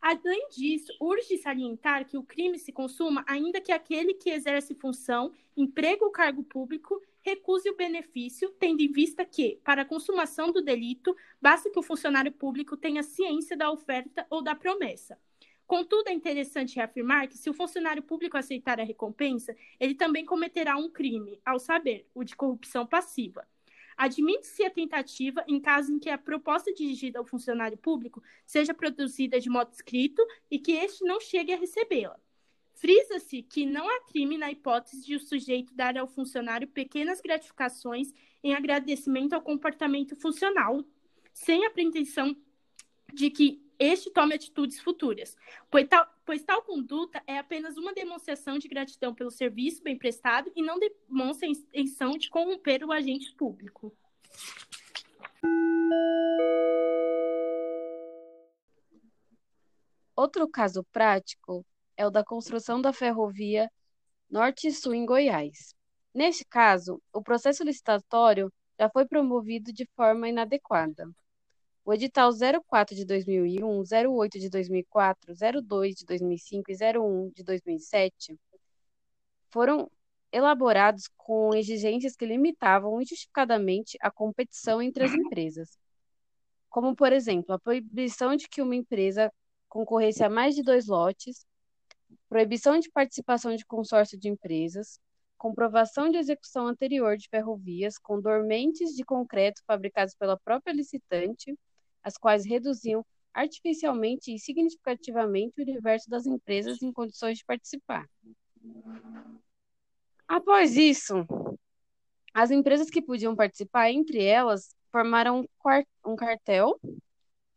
Além 0.00 0.49
disso, 0.50 0.93
urge 1.00 1.38
salientar 1.38 2.07
que 2.07 2.19
o 2.19 2.23
crime 2.23 2.59
se 2.59 2.71
consuma 2.71 3.25
ainda 3.26 3.61
que 3.61 3.73
aquele 3.73 4.15
que 4.15 4.31
exerce 4.31 4.75
função, 4.75 5.33
emprego 5.57 6.05
ou 6.05 6.11
cargo 6.11 6.45
público 6.45 7.00
recuse 7.23 7.69
o 7.69 7.76
benefício, 7.76 8.50
tendo 8.59 8.83
em 8.83 8.93
vista 8.93 9.25
que, 9.25 9.61
para 9.65 9.83
a 9.83 9.85
consumação 9.85 10.53
do 10.53 10.62
delito, 10.62 11.17
basta 11.43 11.69
que 11.71 11.79
o 11.79 11.83
funcionário 11.83 12.31
público 12.31 12.76
tenha 12.76 13.03
ciência 13.03 13.57
da 13.57 13.71
oferta 13.71 14.25
ou 14.31 14.43
da 14.43 14.55
promessa. 14.55 15.19
Contudo, 15.67 16.07
é 16.07 16.12
interessante 16.12 16.76
reafirmar 16.76 17.29
que, 17.29 17.37
se 17.37 17.50
o 17.50 17.55
funcionário 17.55 18.03
público 18.03 18.37
aceitar 18.37 18.79
a 18.79 18.85
recompensa, 18.85 19.57
ele 19.81 19.97
também 19.97 20.25
cometerá 20.25 20.76
um 20.76 20.88
crime, 20.88 21.41
ao 21.45 21.59
saber, 21.59 22.09
o 22.15 22.23
de 22.23 22.37
corrupção 22.37 22.87
passiva. 22.87 23.45
Admite-se 23.97 24.65
a 24.65 24.71
tentativa 24.71 25.43
em 25.49 25.59
caso 25.59 25.93
em 25.93 25.99
que 25.99 26.11
a 26.11 26.19
proposta 26.19 26.73
dirigida 26.73 27.19
ao 27.19 27.25
funcionário 27.25 27.79
público 27.79 28.23
seja 28.45 28.75
produzida 28.75 29.41
de 29.41 29.49
modo 29.49 29.73
escrito 29.73 30.23
e 30.50 30.59
que 30.59 30.73
este 30.73 31.05
não 31.05 31.19
chegue 31.19 31.53
a 31.53 31.57
recebê-la. 31.57 32.19
Frisa-se 32.75 33.43
que 33.43 33.65
não 33.65 33.88
há 33.88 34.00
crime 34.03 34.37
na 34.37 34.50
hipótese 34.50 35.03
de 35.03 35.17
o 35.17 35.21
sujeito 35.21 35.75
dar 35.75 35.97
ao 35.97 36.07
funcionário 36.07 36.69
pequenas 36.69 37.23
gratificações 37.23 38.12
em 38.45 38.55
agradecimento 38.55 39.33
ao 39.33 39.41
comportamento 39.41 40.15
funcional, 40.15 40.85
sem 41.33 41.65
a 41.65 41.71
pretensão 41.71 42.37
de 43.15 43.31
que 43.31 43.65
este 43.78 44.11
tome 44.11 44.35
atitudes 44.35 44.80
futuras, 44.80 45.37
pois 45.71 45.87
tal, 45.88 46.06
pois 46.25 46.42
tal 46.42 46.62
conduta 46.62 47.23
é 47.26 47.38
apenas 47.38 47.76
uma 47.76 47.92
demonstração 47.92 48.59
de 48.59 48.68
gratidão 48.68 49.14
pelo 49.14 49.30
serviço 49.30 49.83
bem 49.83 49.97
prestado 49.97 50.50
e 50.54 50.62
não 50.62 50.78
demonstra 50.78 51.47
a 51.47 51.50
intenção 51.50 52.16
de 52.16 52.30
corromper 52.30 52.85
o 52.85 52.92
agente 52.92 53.35
público. 53.35 53.97
Outro 60.14 60.49
caso 60.49 60.83
prático 60.92 61.64
é 61.97 62.06
o 62.06 62.11
da 62.11 62.25
construção 62.25 62.80
da 62.80 62.92
ferrovia 62.92 63.71
Norte-Sul 64.30 64.95
em 64.95 65.04
Goiás. 65.04 65.75
Neste 66.14 66.45
caso, 66.47 67.02
o 67.12 67.23
processo 67.23 67.62
licitatório 67.62 68.50
já 68.80 68.88
foi 68.88 69.06
promovido 69.06 69.73
de 69.73 69.87
forma 69.95 70.28
inadequada. 70.28 71.06
O 71.87 71.95
edital 71.95 72.33
04 72.69 72.97
de 72.97 73.05
2001, 73.05 73.85
08 74.11 74.40
de 74.40 74.50
2004, 74.50 75.33
02 75.62 75.95
de 75.95 76.05
2005 76.05 76.73
e 76.73 76.75
01 76.75 77.31
de 77.31 77.45
2007 77.45 78.37
foram 79.50 79.88
elaborados 80.33 81.09
com 81.16 81.55
exigências 81.55 82.16
que 82.16 82.26
limitavam 82.26 83.00
injustificadamente 83.00 83.97
a 84.00 84.11
competição 84.11 84.83
entre 84.83 85.05
as 85.05 85.14
empresas, 85.14 85.78
como, 86.69 86.97
por 86.97 87.12
exemplo, 87.12 87.55
a 87.55 87.59
proibição 87.61 88.35
de 88.35 88.49
que 88.49 88.61
uma 88.61 88.75
empresa 88.75 89.33
concorresse 89.69 90.25
a 90.25 90.28
mais 90.28 90.57
de 90.57 90.64
dois 90.64 90.88
lotes, 90.88 91.47
proibição 92.28 92.81
de 92.81 92.90
participação 92.90 93.55
de 93.55 93.64
consórcio 93.64 94.19
de 94.19 94.28
empresas, 94.28 94.99
comprovação 95.38 96.11
de 96.11 96.16
execução 96.16 96.66
anterior 96.66 97.16
de 97.16 97.28
ferrovias 97.28 97.97
com 97.97 98.21
dormentes 98.21 98.90
de 98.90 99.05
concreto 99.05 99.62
fabricados 99.64 100.16
pela 100.16 100.37
própria 100.37 100.73
licitante, 100.73 101.57
as 102.06 102.16
quais 102.16 102.46
reduziam 102.46 103.04
artificialmente 103.34 104.32
e 104.32 104.38
significativamente 104.38 105.58
o 105.58 105.62
universo 105.62 106.08
das 106.08 106.25
empresas 106.25 106.80
em 106.80 106.92
condições 106.92 107.38
de 107.38 107.44
participar. 107.44 108.08
Após 110.28 110.76
isso, 110.76 111.26
as 112.32 112.52
empresas 112.52 112.88
que 112.88 113.02
podiam 113.02 113.34
participar, 113.34 113.90
entre 113.90 114.22
elas, 114.22 114.72
formaram 114.92 115.44
um 116.06 116.14
cartel 116.14 116.78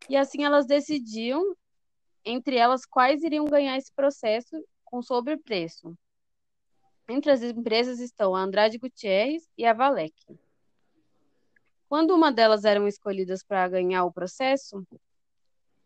e 0.10 0.18
assim 0.18 0.44
elas 0.44 0.66
decidiam 0.66 1.56
entre 2.26 2.56
elas 2.56 2.88
quais 2.88 3.22
iriam 3.22 3.46
ganhar 3.46 3.78
esse 3.78 3.94
processo 3.94 4.56
com 4.84 5.00
sobrepreço. 5.04 5.96
Entre 7.08 7.32
as 7.32 7.44
empresas 7.44 8.00
estão 8.00 8.36
a 8.36 8.42
Andrade 8.42 8.80
Gutierrez 8.80 9.48
e 9.56 9.64
a 9.64 9.74
Valec. 9.74 10.14
Quando 11.90 12.16
uma 12.16 12.32
delas 12.32 12.66
eram 12.66 12.88
escolhidas 12.88 13.44
para 13.44 13.68
ganhar 13.68 14.06
o 14.06 14.14
processo, 14.14 14.88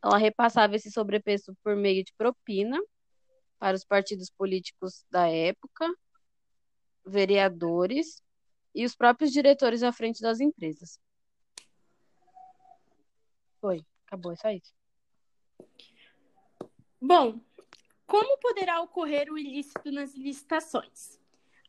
ela 0.04 0.18
repassava 0.18 0.76
esse 0.76 0.92
sobrepreço 0.92 1.56
por 1.64 1.78
meio 1.78 2.04
de 2.04 2.14
propina 2.18 2.78
para 3.58 3.78
os 3.78 3.86
partidos 3.86 4.30
políticos 4.30 5.06
da 5.10 5.30
época, 5.30 5.88
vereadores 7.06 8.22
e 8.76 8.84
os 8.84 8.94
próprios 8.94 9.32
diretores 9.32 9.82
à 9.82 9.94
frente 9.94 10.22
das 10.22 10.42
empresas. 10.42 11.00
Foi, 13.62 13.82
acabou, 14.06 14.34
é 14.34 14.36
só 14.36 14.50
isso. 14.50 14.74
Bom, 17.00 17.40
como 18.06 18.38
poderá 18.40 18.82
ocorrer 18.82 19.32
o 19.32 19.38
ilícito 19.38 19.90
nas 19.90 20.14
licitações? 20.16 21.23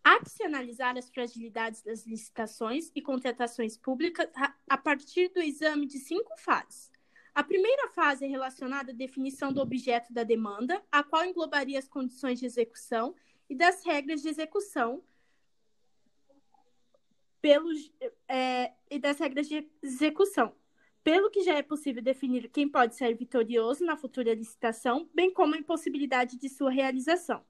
Há 0.04 0.20
que 0.20 0.28
se 0.28 0.42
analisar 0.42 0.99
as 0.99 1.08
fragilidades 1.08 1.80
das 1.80 2.04
licitações 2.06 2.90
e 2.94 3.00
contratações 3.00 3.78
públicas 3.78 4.28
a 4.68 4.76
partir 4.76 5.30
do 5.30 5.40
exame 5.40 5.87
de 5.87 5.99
cinco 5.99 6.30
fases. 6.37 6.92
A 7.34 7.42
primeira 7.42 7.88
fase 7.88 8.26
é 8.26 8.28
relacionada 8.28 8.92
à 8.92 8.94
definição 8.94 9.50
do 9.50 9.62
objeto 9.62 10.12
da 10.12 10.23
demanda, 10.23 10.84
a 10.92 11.02
qual 11.02 11.25
englobaria 11.25 11.78
as 11.78 11.88
condições 11.88 12.38
de 12.38 12.44
execução 12.44 13.14
e 13.49 13.56
das 13.56 13.82
regras 13.82 14.20
de 14.20 14.28
execução 14.28 15.02
pelos, 17.40 17.90
é, 18.28 18.73
e 18.90 18.99
das 18.99 19.18
regras 19.18 19.49
de 19.49 19.68
execução, 19.82 20.54
pelo 21.02 21.30
que 21.30 21.42
já 21.42 21.54
é 21.54 21.62
possível 21.62 22.02
definir 22.02 22.49
quem 22.50 22.68
pode 22.68 22.94
ser 22.94 23.14
vitorioso 23.14 23.84
na 23.84 23.96
futura 23.96 24.34
licitação, 24.34 25.08
bem 25.14 25.32
como 25.32 25.54
a 25.54 25.58
impossibilidade 25.58 26.37
de 26.37 26.49
sua 26.49 26.70
realização. 26.70 27.44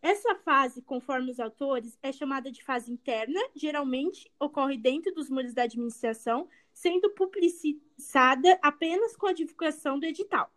Essa 0.00 0.34
fase, 0.36 0.80
conforme 0.80 1.30
os 1.30 1.40
autores, 1.40 1.98
é 2.02 2.12
chamada 2.12 2.52
de 2.52 2.62
fase 2.62 2.92
interna, 2.92 3.40
geralmente 3.54 4.30
ocorre 4.38 4.78
dentro 4.78 5.12
dos 5.12 5.28
muros 5.28 5.52
da 5.52 5.64
administração, 5.64 6.48
sendo 6.72 7.10
publicitada 7.10 8.58
apenas 8.62 9.16
com 9.16 9.26
a 9.26 9.32
divulgação 9.32 9.98
do 9.98 10.06
edital. 10.06 10.52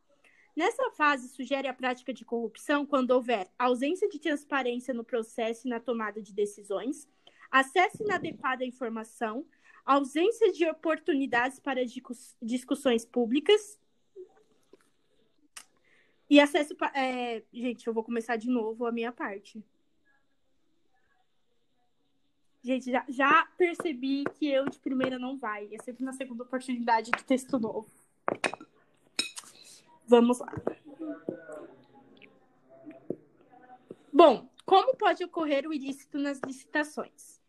Nessa 0.55 0.91
fase, 0.91 1.29
sugere 1.29 1.67
a 1.67 1.73
prática 1.73 2.13
de 2.13 2.23
corrupção 2.23 2.85
quando 2.85 3.11
houver 3.11 3.49
ausência 3.57 4.07
de 4.07 4.19
transparência 4.19 4.93
no 4.93 5.03
processo 5.03 5.65
e 5.65 5.69
na 5.69 5.79
tomada 5.79 6.21
de 6.21 6.33
decisões, 6.33 7.07
acesso 7.49 8.03
inadequado 8.03 8.63
à 8.63 8.65
informação, 8.65 9.45
ausência 9.83 10.51
de 10.51 10.69
oportunidades 10.69 11.59
para 11.59 11.81
discussões 12.41 13.05
públicas 13.05 13.80
e 16.31 16.39
acesso. 16.39 16.73
É... 16.95 17.43
Gente, 17.51 17.85
eu 17.85 17.93
vou 17.93 18.05
começar 18.05 18.37
de 18.37 18.49
novo 18.49 18.85
a 18.85 18.91
minha 18.91 19.11
parte. 19.11 19.61
Gente, 22.63 22.89
já, 22.89 23.03
já 23.09 23.45
percebi 23.57 24.23
que 24.35 24.47
eu 24.47 24.69
de 24.69 24.79
primeira 24.79 25.19
não 25.19 25.37
vai. 25.37 25.67
É 25.73 25.83
sempre 25.83 26.05
na 26.05 26.13
segunda 26.13 26.43
oportunidade 26.43 27.11
do 27.11 27.23
texto 27.23 27.59
novo. 27.59 27.89
Vamos 30.07 30.39
lá. 30.39 30.53
Bom, 34.13 34.49
como 34.65 34.95
pode 34.95 35.23
ocorrer 35.25 35.67
o 35.67 35.73
ilícito 35.73 36.17
nas 36.17 36.39
licitações? 36.45 37.41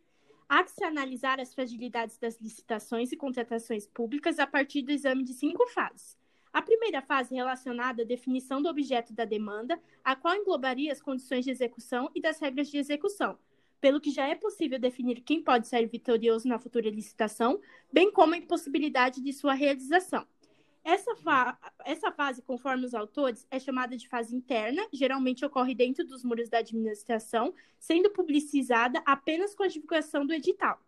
Há 0.48 0.64
que 0.64 0.72
se 0.72 0.82
analisar 0.82 1.38
as 1.38 1.54
fragilidades 1.54 2.18
das 2.18 2.40
licitações 2.40 3.12
e 3.12 3.16
contratações 3.16 3.86
públicas 3.86 4.40
a 4.40 4.46
partir 4.46 4.82
do 4.82 4.90
exame 4.90 5.22
de 5.22 5.34
cinco 5.34 5.66
fases. 5.68 6.16
A 6.52 6.60
primeira 6.60 7.00
fase 7.00 7.34
relacionada 7.34 8.02
à 8.02 8.04
definição 8.04 8.60
do 8.60 8.68
objeto 8.68 9.12
da 9.14 9.24
demanda, 9.24 9.80
a 10.04 10.14
qual 10.14 10.34
englobaria 10.34 10.92
as 10.92 11.00
condições 11.00 11.44
de 11.44 11.50
execução 11.50 12.10
e 12.14 12.20
das 12.20 12.38
regras 12.38 12.68
de 12.70 12.76
execução, 12.76 13.38
pelo 13.80 14.00
que 14.00 14.10
já 14.10 14.28
é 14.28 14.34
possível 14.34 14.78
definir 14.78 15.22
quem 15.22 15.42
pode 15.42 15.66
ser 15.66 15.86
vitorioso 15.86 16.46
na 16.46 16.58
futura 16.58 16.90
licitação, 16.90 17.58
bem 17.90 18.12
como 18.12 18.34
a 18.34 18.36
impossibilidade 18.36 19.22
de 19.22 19.32
sua 19.32 19.54
realização. 19.54 20.26
Essa, 20.84 21.14
fa 21.16 21.56
essa 21.84 22.10
fase, 22.10 22.42
conforme 22.42 22.84
os 22.84 22.92
autores, 22.92 23.46
é 23.50 23.58
chamada 23.58 23.96
de 23.96 24.08
fase 24.08 24.34
interna, 24.34 24.86
geralmente 24.92 25.44
ocorre 25.44 25.74
dentro 25.74 26.04
dos 26.04 26.24
muros 26.24 26.48
da 26.48 26.58
administração, 26.58 27.54
sendo 27.78 28.10
publicizada 28.10 29.00
apenas 29.06 29.54
com 29.54 29.62
a 29.62 29.68
divulgação 29.68 30.26
do 30.26 30.34
edital. 30.34 30.78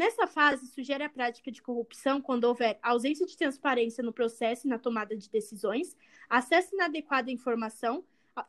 Nessa 0.00 0.26
fase, 0.26 0.66
sugere 0.68 1.04
a 1.04 1.10
prática 1.10 1.52
de 1.52 1.60
corrupção 1.60 2.22
quando 2.22 2.44
houver 2.44 2.78
ausência 2.82 3.26
de 3.26 3.36
transparência 3.36 4.02
no 4.02 4.14
processo 4.14 4.66
e 4.66 4.70
na 4.70 4.78
tomada 4.78 5.14
de 5.14 5.28
decisões, 5.28 5.94
acesso 6.26 6.74
inadequado 6.74 7.28
à 7.28 7.32
informação 7.34 8.02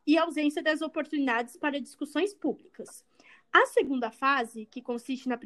e 0.08 0.18
ausência 0.18 0.64
das 0.64 0.82
oportunidades 0.82 1.58
para 1.58 1.82
discussões 1.82 2.34
públicas. 2.34 3.04
A 3.52 3.66
segunda 3.66 4.10
fase, 4.10 4.66
que 4.66 4.82
consiste 4.82 5.28
na 5.28 5.38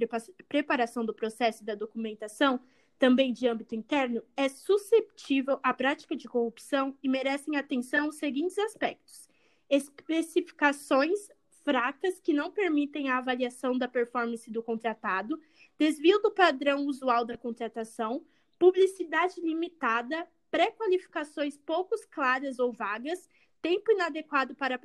preparação 0.47 1.03
do 1.03 1.11
processo 1.11 1.63
e 1.63 1.65
da 1.65 1.73
documentação, 1.73 2.59
também 2.99 3.33
de 3.33 3.47
âmbito 3.47 3.73
interno, 3.73 4.21
é 4.37 4.47
susceptível 4.47 5.59
à 5.63 5.73
prática 5.73 6.15
de 6.15 6.27
corrupção 6.27 6.95
e 7.01 7.09
merecem 7.09 7.57
atenção 7.57 8.09
os 8.09 8.17
seguintes 8.17 8.59
aspectos: 8.59 9.27
especificações 9.67 11.31
fracas 11.65 12.19
que 12.19 12.31
não 12.31 12.51
permitem 12.51 13.09
a 13.09 13.17
avaliação 13.17 13.75
da 13.75 13.87
performance 13.87 14.51
do 14.51 14.61
contratado, 14.61 15.41
desvio 15.77 16.21
do 16.21 16.31
padrão 16.31 16.85
usual 16.85 17.25
da 17.25 17.37
contratação, 17.37 18.25
publicidade 18.57 19.41
limitada, 19.41 20.27
pré-qualificações 20.49 21.57
pouco 21.57 21.95
claras 22.09 22.59
ou 22.59 22.71
vagas, 22.71 23.27
tempo 23.61 23.91
inadequado 23.91 24.55
para 24.55 24.75
a 24.75 24.79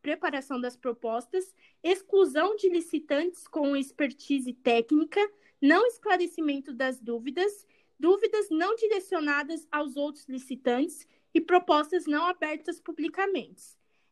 preparação 0.00 0.60
das 0.60 0.76
propostas, 0.76 1.54
exclusão 1.82 2.56
de 2.56 2.68
licitantes 2.68 3.46
com 3.46 3.76
expertise 3.76 4.52
técnica, 4.54 5.20
não 5.60 5.86
esclarecimento 5.86 6.72
das 6.72 6.98
dúvidas, 6.98 7.66
dúvidas 7.98 8.48
não 8.50 8.74
direcionadas 8.74 9.68
aos 9.70 9.96
outros 9.96 10.26
licitantes 10.28 11.06
e 11.32 11.40
propostas 11.40 12.06
não 12.06 12.26
abertas 12.26 12.80
publicamente. 12.80 13.62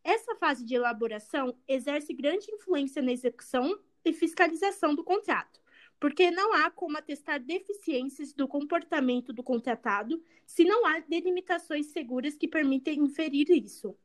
Essa 0.03 0.35
fase 0.35 0.63
de 0.63 0.75
elaboração 0.75 1.55
exerce 1.67 2.13
grande 2.13 2.51
influência 2.51 3.01
na 3.01 3.11
execução 3.11 3.77
e 4.03 4.13
fiscalização 4.13 4.95
do 4.95 5.03
contrato, 5.03 5.60
porque 6.01 6.31
não 6.31 6.51
há 6.55 6.71
como 6.71 6.97
atestar 6.97 7.39
deficiências 7.39 8.33
do 8.33 8.47
comportamento 8.47 9.31
do 9.31 9.43
contratado 9.43 10.19
se 10.47 10.63
não 10.63 10.83
há 10.83 10.99
delimitações 10.99 11.85
seguras 11.91 12.35
que 12.35 12.47
permitem 12.47 13.01
inferir 13.01 13.51
isso. 13.51 13.95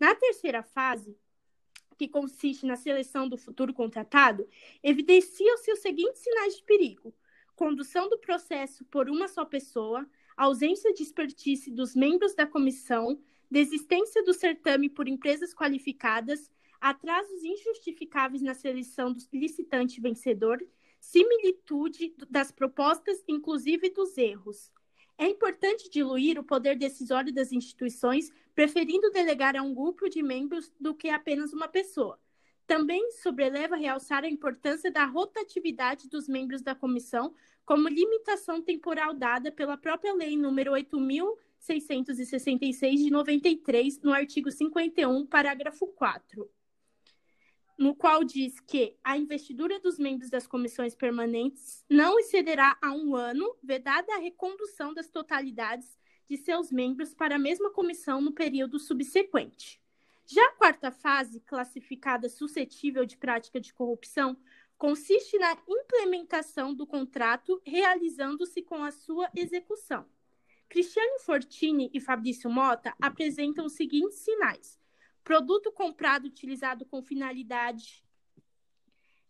Na 0.00 0.14
terceira 0.14 0.62
fase, 0.62 1.14
que 1.98 2.08
consiste 2.08 2.64
na 2.64 2.74
seleção 2.74 3.28
do 3.28 3.36
futuro 3.36 3.74
contratado, 3.74 4.48
evidenciam-se 4.82 5.70
os 5.70 5.80
seguintes 5.80 6.22
sinais 6.22 6.56
de 6.56 6.62
perigo: 6.62 7.14
condução 7.54 8.08
do 8.08 8.18
processo 8.18 8.82
por 8.86 9.10
uma 9.10 9.28
só 9.28 9.44
pessoa, 9.44 10.08
ausência 10.34 10.94
de 10.94 11.02
expertise 11.02 11.70
dos 11.70 11.94
membros 11.94 12.34
da 12.34 12.46
comissão, 12.46 13.20
desistência 13.50 14.24
do 14.24 14.32
certame 14.32 14.88
por 14.88 15.06
empresas 15.06 15.52
qualificadas, 15.52 16.50
atrasos 16.80 17.44
injustificáveis 17.44 18.42
na 18.42 18.54
seleção 18.54 19.12
do 19.12 19.20
licitante 19.34 20.00
vencedor, 20.00 20.66
similitude 21.02 22.14
das 22.30 22.50
propostas, 22.52 23.22
inclusive 23.26 23.90
dos 23.90 24.16
erros. 24.16 24.70
É 25.18 25.26
importante 25.26 25.90
diluir 25.90 26.38
o 26.38 26.44
poder 26.44 26.78
decisório 26.78 27.34
das 27.34 27.50
instituições, 27.50 28.30
preferindo 28.54 29.10
delegar 29.10 29.56
a 29.56 29.62
um 29.62 29.74
grupo 29.74 30.08
de 30.08 30.22
membros 30.22 30.72
do 30.80 30.94
que 30.94 31.08
apenas 31.10 31.52
uma 31.52 31.66
pessoa. 31.66 32.20
Também 32.68 33.10
sobreleva 33.10 33.74
realçar 33.74 34.22
a 34.22 34.28
importância 34.28 34.92
da 34.92 35.04
rotatividade 35.04 36.08
dos 36.08 36.28
membros 36.28 36.62
da 36.62 36.72
comissão 36.74 37.34
como 37.64 37.88
limitação 37.88 38.62
temporal 38.62 39.12
dada 39.12 39.50
pela 39.50 39.76
própria 39.76 40.14
Lei 40.14 40.36
número 40.36 40.70
8.666 40.70 42.98
de 42.98 43.10
93, 43.10 44.00
no 44.02 44.12
artigo 44.12 44.52
51, 44.52 45.26
parágrafo 45.26 45.88
4 45.88 46.48
no 47.82 47.96
qual 47.96 48.22
diz 48.22 48.60
que 48.60 48.96
a 49.02 49.18
investidura 49.18 49.80
dos 49.80 49.98
membros 49.98 50.30
das 50.30 50.46
comissões 50.46 50.94
permanentes 50.94 51.84
não 51.90 52.16
excederá 52.16 52.78
a 52.80 52.92
um 52.92 53.16
ano, 53.16 53.56
vedada 53.60 54.14
a 54.14 54.18
recondução 54.18 54.94
das 54.94 55.08
totalidades 55.08 55.98
de 56.28 56.36
seus 56.36 56.70
membros 56.70 57.12
para 57.12 57.34
a 57.34 57.40
mesma 57.40 57.70
comissão 57.70 58.20
no 58.20 58.30
período 58.30 58.78
subsequente. 58.78 59.82
Já 60.24 60.46
a 60.46 60.52
quarta 60.52 60.92
fase, 60.92 61.40
classificada 61.40 62.28
suscetível 62.28 63.04
de 63.04 63.16
prática 63.16 63.60
de 63.60 63.74
corrupção, 63.74 64.36
consiste 64.78 65.36
na 65.36 65.58
implementação 65.68 66.72
do 66.72 66.86
contrato, 66.86 67.60
realizando-se 67.66 68.62
com 68.62 68.84
a 68.84 68.92
sua 68.92 69.28
execução. 69.34 70.06
Cristiano 70.68 71.18
Fortini 71.18 71.90
e 71.92 71.98
Fabrício 71.98 72.48
Mota 72.48 72.94
apresentam 73.00 73.66
os 73.66 73.72
seguintes 73.72 74.18
sinais: 74.18 74.78
produto 75.24 75.72
comprado 75.72 76.26
utilizado 76.26 76.84
com 76.84 77.02
finalidade 77.02 78.04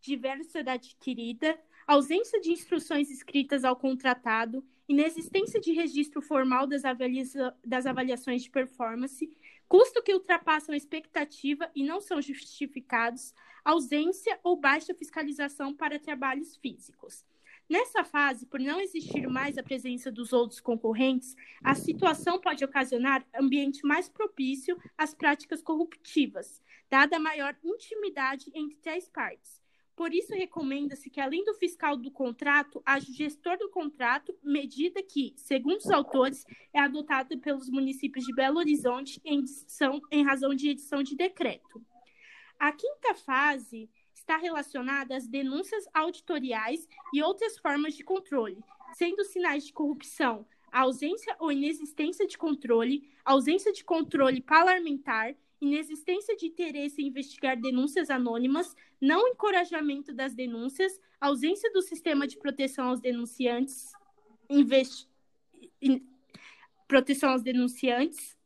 diversa 0.00 0.62
da 0.62 0.72
adquirida, 0.72 1.58
ausência 1.86 2.40
de 2.40 2.50
instruções 2.50 3.10
escritas 3.10 3.64
ao 3.64 3.76
contratado, 3.76 4.64
inexistência 4.88 5.60
de 5.60 5.72
registro 5.72 6.20
formal 6.20 6.66
das, 6.66 6.84
avalia 6.84 7.24
das 7.64 7.86
avaliações 7.86 8.42
de 8.42 8.50
performance, 8.50 9.32
custo 9.68 10.02
que 10.02 10.12
ultrapassam 10.12 10.74
a 10.74 10.76
expectativa 10.76 11.70
e 11.74 11.84
não 11.84 12.00
são 12.00 12.20
justificados, 12.20 13.32
ausência 13.64 14.38
ou 14.42 14.56
baixa 14.56 14.94
fiscalização 14.94 15.72
para 15.72 15.98
trabalhos 15.98 16.56
físicos. 16.56 17.24
Nessa 17.72 18.04
fase, 18.04 18.44
por 18.44 18.60
não 18.60 18.78
existir 18.78 19.26
mais 19.28 19.56
a 19.56 19.62
presença 19.62 20.12
dos 20.12 20.34
outros 20.34 20.60
concorrentes, 20.60 21.34
a 21.64 21.74
situação 21.74 22.38
pode 22.38 22.62
ocasionar 22.62 23.26
ambiente 23.34 23.80
mais 23.86 24.10
propício 24.10 24.78
às 24.94 25.14
práticas 25.14 25.62
corruptivas, 25.62 26.60
dada 26.90 27.16
a 27.16 27.18
maior 27.18 27.56
intimidade 27.64 28.52
entre 28.54 28.90
as 28.90 29.08
partes. 29.08 29.58
Por 29.96 30.12
isso, 30.12 30.34
recomenda-se 30.34 31.08
que, 31.08 31.18
além 31.18 31.46
do 31.46 31.54
fiscal 31.54 31.96
do 31.96 32.10
contrato, 32.10 32.82
haja 32.84 33.10
o 33.10 33.14
gestor 33.14 33.56
do 33.56 33.70
contrato, 33.70 34.36
medida 34.42 35.02
que, 35.02 35.32
segundo 35.38 35.78
os 35.78 35.90
autores, 35.90 36.44
é 36.74 36.78
adotada 36.78 37.38
pelos 37.38 37.70
municípios 37.70 38.26
de 38.26 38.34
Belo 38.34 38.58
Horizonte 38.58 39.18
em, 39.24 39.38
edição, 39.38 39.98
em 40.10 40.22
razão 40.22 40.54
de 40.54 40.68
edição 40.68 41.02
de 41.02 41.16
decreto. 41.16 41.82
A 42.58 42.70
quinta 42.70 43.14
fase 43.14 43.88
está 44.22 44.36
relacionada 44.36 45.16
às 45.16 45.26
denúncias 45.26 45.84
auditoriais 45.92 46.88
e 47.12 47.22
outras 47.22 47.58
formas 47.58 47.94
de 47.94 48.04
controle, 48.04 48.62
sendo 48.94 49.24
sinais 49.24 49.66
de 49.66 49.72
corrupção 49.72 50.46
a 50.72 50.80
ausência 50.80 51.36
ou 51.38 51.52
inexistência 51.52 52.26
de 52.26 52.38
controle, 52.38 53.06
ausência 53.22 53.70
de 53.72 53.84
controle 53.84 54.40
parlamentar, 54.40 55.36
inexistência 55.60 56.34
de 56.34 56.46
interesse 56.46 57.02
em 57.02 57.08
investigar 57.08 57.60
denúncias 57.60 58.08
anônimas, 58.08 58.74
não 58.98 59.28
encorajamento 59.28 60.14
das 60.14 60.34
denúncias, 60.34 60.98
ausência 61.20 61.70
do 61.72 61.82
sistema 61.82 62.26
de 62.26 62.38
proteção 62.38 62.88
aos 62.88 63.00
denunciantes, 63.00 63.92
investi... 64.48 65.06
proteção 66.88 67.32
aos 67.32 67.42
denunciantes 67.42 68.36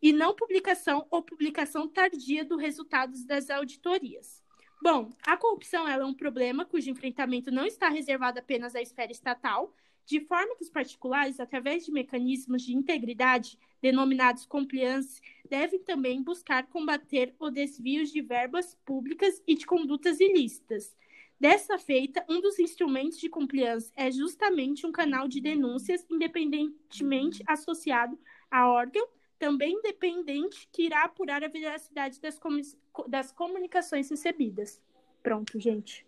e 0.00 0.12
não 0.12 0.34
publicação 0.34 1.06
ou 1.10 1.22
publicação 1.22 1.88
tardia 1.88 2.44
dos 2.44 2.60
resultados 2.60 3.24
das 3.24 3.48
auditorias. 3.48 4.41
Bom, 4.82 5.12
a 5.24 5.36
corrupção 5.36 5.86
é 5.86 6.04
um 6.04 6.12
problema 6.12 6.64
cujo 6.64 6.90
enfrentamento 6.90 7.52
não 7.52 7.64
está 7.64 7.88
reservado 7.88 8.40
apenas 8.40 8.74
à 8.74 8.82
esfera 8.82 9.12
estatal, 9.12 9.72
de 10.04 10.18
forma 10.18 10.56
que 10.56 10.64
os 10.64 10.70
particulares, 10.70 11.38
através 11.38 11.86
de 11.86 11.92
mecanismos 11.92 12.62
de 12.62 12.74
integridade, 12.74 13.56
denominados 13.80 14.44
compliance, 14.44 15.22
devem 15.48 15.78
também 15.78 16.20
buscar 16.20 16.66
combater 16.66 17.32
o 17.38 17.48
desvio 17.48 18.04
de 18.04 18.20
verbas 18.20 18.76
públicas 18.84 19.40
e 19.46 19.54
de 19.54 19.64
condutas 19.64 20.18
ilícitas. 20.18 20.96
Dessa 21.38 21.78
feita, 21.78 22.24
um 22.28 22.40
dos 22.40 22.58
instrumentos 22.58 23.18
de 23.18 23.28
compliance 23.28 23.92
é 23.94 24.10
justamente 24.10 24.84
um 24.84 24.90
canal 24.90 25.28
de 25.28 25.40
denúncias 25.40 26.04
independentemente 26.10 27.40
associado 27.46 28.18
a 28.50 28.68
órgão, 28.68 29.06
também 29.42 29.72
independente, 29.72 30.68
que 30.70 30.84
irá 30.84 31.02
apurar 31.02 31.42
a 31.42 31.48
veracidade 31.48 32.20
das, 32.20 32.40
das 33.08 33.32
comunicações 33.32 34.08
recebidas. 34.08 34.80
Pronto, 35.20 35.58
gente. 35.58 36.06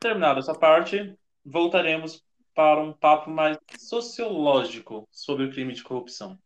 Terminada 0.00 0.40
essa 0.40 0.58
parte, 0.58 1.16
voltaremos 1.44 2.20
para 2.52 2.80
um 2.80 2.92
papo 2.92 3.30
mais 3.30 3.56
sociológico 3.78 5.06
sobre 5.12 5.44
o 5.44 5.52
crime 5.52 5.72
de 5.72 5.84
corrupção. 5.84 6.36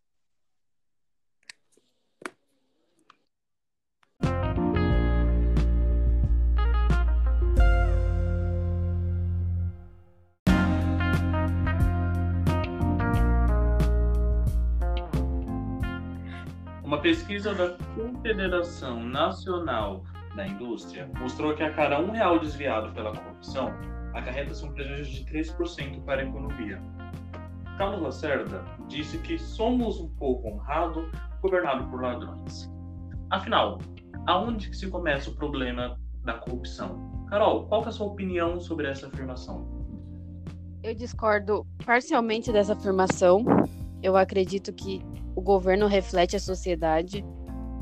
Uma 16.91 17.01
pesquisa 17.01 17.55
da 17.55 17.77
Confederação 17.95 19.05
Nacional 19.05 20.03
da 20.35 20.45
Indústria 20.45 21.09
mostrou 21.21 21.55
que 21.55 21.63
a 21.63 21.73
cada 21.73 22.01
um 22.01 22.11
real 22.11 22.41
desviado 22.41 22.93
pela 22.93 23.17
corrupção 23.17 23.73
acarreta-se 24.13 24.65
um 24.65 24.73
prejuízo 24.73 25.13
de 25.13 25.25
3% 25.27 26.03
para 26.03 26.21
a 26.21 26.25
economia. 26.25 26.83
Carlos 27.79 28.03
Lacerda 28.03 28.65
disse 28.89 29.19
que 29.19 29.39
somos 29.39 30.01
um 30.01 30.09
pouco 30.17 30.49
honrado 30.49 31.09
governado 31.41 31.89
por 31.91 32.03
ladrões. 32.03 32.69
Afinal, 33.31 33.79
aonde 34.27 34.69
que 34.69 34.77
se 34.77 34.91
começa 34.91 35.31
o 35.31 35.37
problema 35.37 35.97
da 36.25 36.39
corrupção? 36.39 37.25
Carol, 37.31 37.69
qual 37.69 37.85
é 37.85 37.87
a 37.87 37.93
sua 37.93 38.09
opinião 38.09 38.59
sobre 38.59 38.89
essa 38.89 39.07
afirmação? 39.07 39.65
Eu 40.83 40.97
discordo 40.97 41.65
parcialmente 41.87 42.51
dessa 42.51 42.73
afirmação. 42.73 43.45
Eu 44.03 44.17
acredito 44.17 44.73
que 44.73 45.03
o 45.35 45.41
governo 45.41 45.87
reflete 45.87 46.37
a 46.37 46.41
sociedade, 46.41 47.25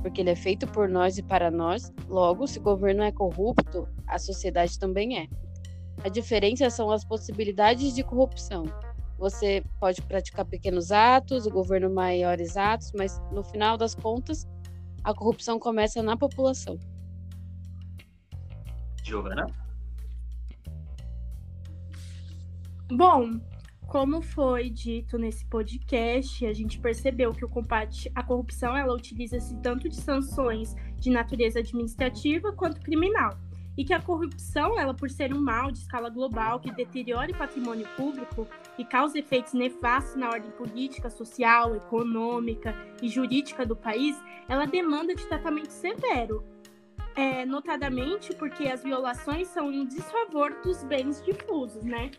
porque 0.03 0.21
ele 0.21 0.31
é 0.31 0.37
feito 0.37 0.67
por 0.67 0.89
nós 0.89 1.19
e 1.19 1.23
para 1.23 1.51
nós. 1.51 1.93
Logo, 2.09 2.47
se 2.47 2.59
o 2.59 2.63
governo 2.63 3.03
é 3.03 3.13
corrupto, 3.13 3.89
a 4.07 4.19
sociedade 4.19 4.79
também 4.79 5.19
é. 5.19 5.29
A 6.05 6.09
diferença 6.09 6.71
são 6.71 6.91
as 6.91 7.05
possibilidades 7.05 7.95
de 7.95 8.03
corrupção. 8.03 8.65
Você 9.19 9.65
pode 9.81 10.01
praticar 10.03 10.45
pequenos 10.45 10.93
atos, 10.93 11.47
o 11.47 11.51
governo 11.51 11.91
maiores 11.91 12.57
atos, 12.57 12.93
mas 12.97 13.21
no 13.33 13.43
final 13.43 13.77
das 13.77 13.95
contas, 13.95 14.47
a 15.03 15.13
corrupção 15.13 15.59
começa 15.59 16.03
na 16.03 16.17
população. 16.17 16.79
Giovana? 19.03 19.47
Bom, 22.91 23.41
como 23.89 24.21
foi 24.21 24.69
dito 24.69 25.17
nesse 25.17 25.47
podcast, 25.47 26.45
a 26.45 26.53
gente 26.53 26.79
percebeu 26.79 27.33
que 27.33 27.43
o 27.43 27.49
combate 27.49 28.13
à 28.15 28.23
corrupção 28.23 28.77
ela 28.77 28.95
utiliza-se 28.95 29.57
tanto 29.63 29.89
de 29.89 29.97
sanções 29.97 30.77
de 30.99 31.09
natureza 31.09 31.61
administrativa 31.61 32.53
quanto 32.53 32.83
criminal. 32.83 33.39
E 33.79 33.85
que 33.85 33.95
a 33.95 34.01
corrupção, 34.01 34.79
ela 34.79 34.93
por 34.93 35.09
ser 35.09 35.33
um 35.33 35.41
mal 35.41 35.71
de 35.73 35.79
escala 35.79 36.11
global 36.11 36.61
que 36.61 36.71
deteriora 36.71 37.33
o 37.33 37.39
patrimônio 37.39 37.89
público 37.97 38.47
e 38.77 38.85
causa 38.85 39.19
efeitos 39.19 39.55
nefastos 39.55 40.17
na 40.17 40.29
ordem 40.29 40.51
política, 40.51 41.09
social, 41.09 41.75
econômica 41.75 42.75
e 43.01 43.09
jurídica 43.09 43.65
do 43.65 43.75
país, 43.75 44.21
ela 44.49 44.67
demanda 44.67 45.15
de 45.15 45.27
tratamento 45.27 45.71
severo, 45.71 46.45
é, 47.17 47.47
notadamente 47.47 48.35
porque 48.35 48.69
as 48.69 48.83
violações 48.83 49.49
são 49.49 49.73
em 49.73 49.87
desfavor 49.87 50.61
dos 50.63 50.85
bens 50.85 51.23
difusos, 51.25 51.85
né? 51.85 52.11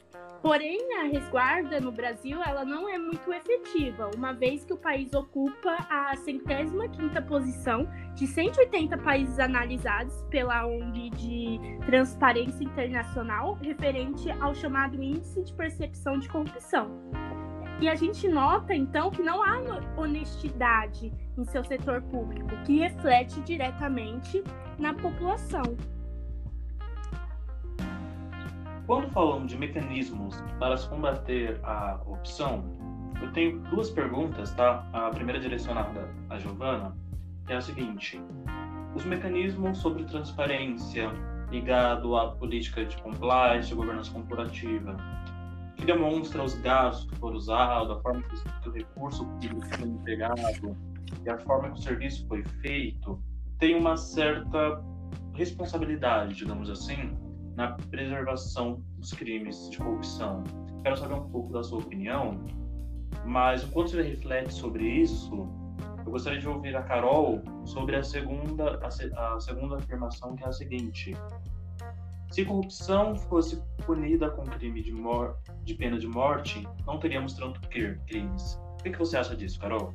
Porém, 0.41 0.80
a 0.99 1.04
resguarda 1.04 1.82
no 1.82 1.91
Brasil 1.91 2.41
ela 2.41 2.63
não 2.63 2.88
é 2.88 2.97
muito 2.97 3.32
efetiva, 3.34 4.10
uma 4.15 4.32
vez 4.32 4.63
que 4.63 4.73
o 4.73 4.78
país 4.78 5.13
ocupa 5.13 5.75
a 5.89 6.15
centésima 6.15 6.88
quinta 6.88 7.21
posição 7.21 7.86
de 8.15 8.25
180 8.25 8.97
países 8.99 9.38
analisados 9.38 10.23
pela 10.30 10.65
ONG 10.65 11.10
de 11.10 11.60
Transparência 11.86 12.63
Internacional, 12.63 13.56
referente 13.62 14.32
ao 14.39 14.56
chamado 14.56 15.02
Índice 15.02 15.43
de 15.43 15.54
Percepção 15.54 16.17
de 16.17 16.30
Corrupção. 16.30 16.89
E 17.82 17.88
a 17.88 17.95
gente 17.95 18.28
nota, 18.28 18.73
então, 18.73 19.10
que 19.10 19.21
não 19.21 19.41
há 19.41 19.62
honestidade 19.97 21.13
em 21.38 21.45
seu 21.45 21.63
setor 21.63 22.02
público, 22.04 22.49
que 22.65 22.80
reflete 22.80 23.39
diretamente 23.41 24.43
na 24.78 24.93
população. 24.93 25.63
Quando 28.89 29.08
falamos 29.12 29.52
de 29.52 29.56
mecanismos 29.56 30.36
para 30.58 30.75
combater 30.88 31.60
a 31.62 31.99
corrupção, 32.04 32.63
eu 33.21 33.32
tenho 33.34 33.60
duas 33.69 33.91
perguntas, 33.91 34.52
tá? 34.56 34.84
A 34.91 35.12
primeira 35.12 35.39
direcionada 35.39 36.10
à 36.28 36.39
Giovana 36.39 36.97
é 37.47 37.56
a 37.56 37.62
seguinte: 37.62 38.19
os 38.95 39.06
mecanismos 39.06 39.78
sobre 39.78 40.06
transparência 40.06 41.12
ligado 41.52 42.17
à 42.17 42.32
política 42.32 42.84
de 42.84 42.97
compliance, 43.04 43.75
governança 43.75 44.12
corporativa, 44.12 44.97
que 45.75 45.86
demonstra 45.86 46.43
os 46.43 46.56
gastos 46.56 47.12
que 47.12 47.15
foram 47.19 47.36
usados, 47.36 47.91
a 47.91 48.02
forma 48.02 48.23
que 48.23 48.69
o 48.69 48.71
recurso 48.71 49.23
público 49.23 49.67
foi 49.67 49.88
empregado 49.88 50.75
e 51.23 51.30
a 51.30 51.38
forma 51.38 51.69
que 51.69 51.78
o 51.78 51.84
serviço 51.84 52.28
foi 52.28 52.43
feito, 52.63 53.21
tem 53.60 53.75
uma 53.75 53.95
certa 53.95 54.84
responsabilidade, 55.36 56.34
digamos 56.34 56.71
assim, 56.71 57.29
na 57.60 57.74
preservação 57.91 58.82
dos 58.98 59.12
crimes 59.12 59.69
de 59.69 59.78
corrupção. 59.80 60.45
Quero 60.82 60.95
saber 60.95 61.15
um 61.15 61.30
pouco 61.30 61.52
da 61.52 61.62
sua 61.62 61.80
opinião, 61.80 62.39
mas 63.26 63.65
enquanto 63.65 63.89
você 63.89 64.02
reflete 64.02 64.54
sobre 64.54 64.88
isso, 64.88 65.45
eu 66.06 66.10
gostaria 66.10 66.39
de 66.39 66.48
ouvir 66.48 66.74
a 66.78 66.84
Carol 66.84 67.41
sobre 67.65 67.98
a 67.98 68.04
segunda, 68.04 68.80
a, 68.82 69.36
a 69.36 69.39
segunda 69.41 69.76
afirmação, 69.76 70.38
que 70.38 70.43
é 70.45 70.48
a 70.48 70.54
seguinte: 70.54 71.13
se 72.32 72.45
corrupção 72.45 73.13
fosse 73.13 73.62
punida 73.86 74.30
com 74.30 74.43
crime 74.45 74.82
de, 74.82 74.93
de 75.65 75.74
pena 75.74 76.00
de 76.00 76.08
morte, 76.08 76.65
não 76.88 76.98
teríamos 76.98 77.34
tanto 77.34 77.60
crimes. 77.67 78.58
O 78.80 78.84
que 78.84 78.98
você 78.98 79.17
acha 79.17 79.36
disso, 79.36 79.60
Carol? 79.60 79.93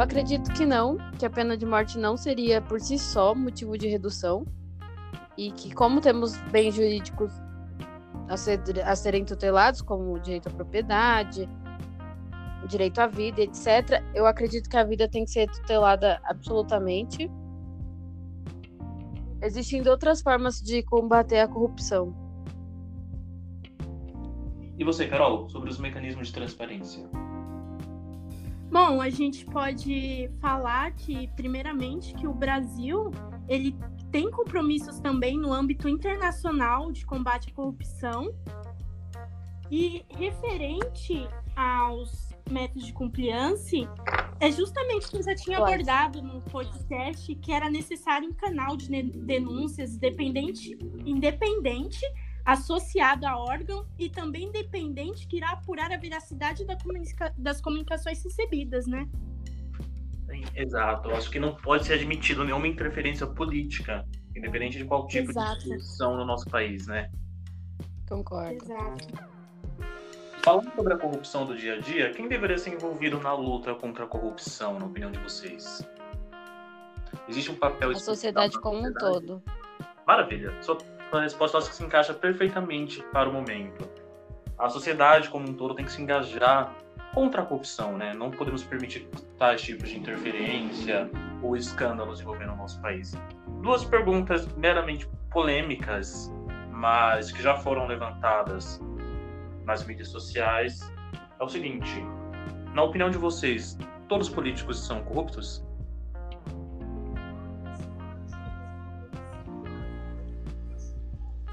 Eu 0.00 0.04
acredito 0.04 0.50
que 0.54 0.64
não, 0.64 0.96
que 1.18 1.26
a 1.26 1.28
pena 1.28 1.58
de 1.58 1.66
morte 1.66 1.98
não 1.98 2.16
seria 2.16 2.62
por 2.62 2.80
si 2.80 2.98
só 2.98 3.34
motivo 3.34 3.76
de 3.76 3.86
redução. 3.86 4.46
E 5.36 5.52
que, 5.52 5.74
como 5.74 6.00
temos 6.00 6.38
bens 6.50 6.74
jurídicos 6.74 7.30
a, 8.26 8.34
ser, 8.34 8.62
a 8.82 8.96
serem 8.96 9.26
tutelados, 9.26 9.82
como 9.82 10.14
o 10.14 10.18
direito 10.18 10.48
à 10.48 10.52
propriedade, 10.52 11.46
o 12.64 12.66
direito 12.66 12.98
à 12.98 13.06
vida, 13.06 13.42
etc., 13.42 14.02
eu 14.14 14.24
acredito 14.24 14.70
que 14.70 14.76
a 14.78 14.84
vida 14.84 15.06
tem 15.06 15.26
que 15.26 15.32
ser 15.32 15.50
tutelada 15.50 16.18
absolutamente. 16.24 17.30
Existem 19.42 19.86
outras 19.86 20.22
formas 20.22 20.62
de 20.62 20.82
combater 20.82 21.40
a 21.40 21.46
corrupção. 21.46 22.14
E 24.78 24.82
você, 24.82 25.06
Carol, 25.06 25.46
sobre 25.50 25.68
os 25.68 25.78
mecanismos 25.78 26.28
de 26.28 26.32
transparência? 26.32 27.06
Bom, 28.70 29.00
a 29.00 29.10
gente 29.10 29.44
pode 29.44 30.30
falar 30.40 30.92
que, 30.92 31.28
primeiramente, 31.34 32.14
que 32.14 32.26
o 32.26 32.32
Brasil 32.32 33.10
ele 33.48 33.76
tem 34.12 34.30
compromissos 34.30 35.00
também 35.00 35.36
no 35.36 35.52
âmbito 35.52 35.88
internacional 35.88 36.92
de 36.92 37.04
combate 37.04 37.50
à 37.50 37.52
corrupção. 37.52 38.32
E 39.68 40.04
referente 40.08 41.28
aos 41.56 42.30
métodos 42.48 42.86
de 42.86 42.92
compliance, 42.92 43.88
é 44.38 44.50
justamente 44.52 45.06
o 45.06 45.10
que 45.10 45.16
eu 45.18 45.22
já 45.22 45.34
tinha 45.34 45.58
abordado 45.58 46.22
no 46.22 46.40
podcast, 46.42 47.34
que 47.36 47.52
era 47.52 47.68
necessário 47.68 48.28
um 48.28 48.34
canal 48.34 48.76
de 48.76 48.88
denúncias 49.02 49.94
independente, 49.94 50.78
independente 51.04 52.00
associado 52.44 53.26
a 53.26 53.36
órgão 53.36 53.86
e 53.98 54.08
também 54.08 54.44
independente 54.44 55.26
que 55.26 55.36
irá 55.36 55.50
apurar 55.50 55.92
a 55.92 55.96
veracidade 55.96 56.64
da 56.64 56.76
comunica 56.76 57.34
das 57.36 57.60
comunicações 57.60 58.22
recebidas, 58.22 58.86
né? 58.86 59.08
Sim, 60.26 60.44
exato. 60.54 61.10
Eu 61.10 61.16
acho 61.16 61.30
que 61.30 61.38
não 61.38 61.54
pode 61.54 61.86
ser 61.86 61.94
admitido 61.94 62.44
nenhuma 62.44 62.68
interferência 62.68 63.26
política, 63.26 64.06
independente 64.34 64.78
de 64.78 64.84
qual 64.84 65.06
tipo 65.06 65.30
exato. 65.30 65.60
de 65.60 65.70
instituição 65.70 66.16
no 66.16 66.24
nosso 66.24 66.48
país, 66.48 66.86
né? 66.86 67.10
Concordo. 68.08 68.64
Exato. 68.64 69.30
Falando 70.42 70.74
sobre 70.74 70.94
a 70.94 70.96
corrupção 70.96 71.44
do 71.44 71.56
dia 71.56 71.74
a 71.74 71.80
dia, 71.80 72.10
quem 72.12 72.26
deveria 72.26 72.56
ser 72.56 72.70
envolvido 72.70 73.20
na 73.20 73.34
luta 73.34 73.74
contra 73.74 74.04
a 74.04 74.06
corrupção, 74.06 74.78
na 74.78 74.86
opinião 74.86 75.10
de 75.10 75.18
vocês? 75.18 75.86
Existe 77.28 77.50
um 77.50 77.56
papel... 77.56 77.90
A 77.90 77.94
sociedade 77.96 78.58
como 78.58 78.86
um 78.86 78.92
todo. 78.94 79.42
Maravilha. 80.06 80.60
Sua 80.62 80.78
uma 81.16 81.22
resposta 81.22 81.58
acho 81.58 81.70
que 81.70 81.76
se 81.76 81.84
encaixa 81.84 82.14
perfeitamente 82.14 83.02
para 83.12 83.28
o 83.28 83.32
momento. 83.32 83.88
A 84.58 84.68
sociedade 84.68 85.28
como 85.28 85.48
um 85.48 85.54
todo 85.54 85.74
tem 85.74 85.84
que 85.84 85.92
se 85.92 86.02
engajar 86.02 86.74
contra 87.14 87.42
a 87.42 87.46
corrupção, 87.46 87.96
né? 87.96 88.14
Não 88.14 88.30
podemos 88.30 88.62
permitir 88.62 89.08
tais 89.38 89.62
tipos 89.62 89.88
de 89.88 89.98
interferência 89.98 91.10
ou 91.42 91.56
escândalos 91.56 92.20
envolvendo 92.20 92.52
o 92.52 92.56
nosso 92.56 92.80
país. 92.80 93.14
Duas 93.62 93.84
perguntas 93.84 94.46
meramente 94.54 95.08
polêmicas, 95.30 96.32
mas 96.70 97.32
que 97.32 97.42
já 97.42 97.56
foram 97.56 97.86
levantadas 97.86 98.80
nas 99.64 99.84
mídias 99.84 100.08
sociais. 100.08 100.92
É 101.38 101.44
o 101.44 101.48
seguinte: 101.48 102.04
na 102.74 102.82
opinião 102.82 103.10
de 103.10 103.18
vocês, 103.18 103.76
todos 104.08 104.28
os 104.28 104.34
políticos 104.34 104.84
são 104.86 105.02
corruptos? 105.02 105.64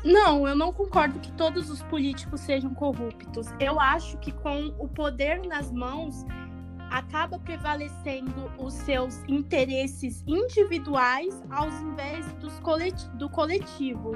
Não, 0.08 0.48
eu 0.48 0.56
não 0.56 0.72
concordo 0.72 1.20
que 1.20 1.34
todos 1.34 1.70
os 1.70 1.84
políticos 1.84 2.40
sejam 2.40 2.74
corruptos. 2.74 3.48
Eu 3.60 3.78
acho 3.78 4.18
que 4.20 4.32
com 4.32 4.74
o 4.80 4.88
poder 4.88 5.46
nas 5.46 5.70
mãos 5.70 6.26
acaba 6.90 7.38
prevalecendo 7.38 8.50
os 8.58 8.74
seus 8.74 9.22
interesses 9.28 10.24
individuais 10.26 11.44
aos 11.50 11.74
invés 11.82 12.26
dos 12.36 12.58
coleti 12.62 13.06
do 13.18 13.30
coletivo. 13.30 14.14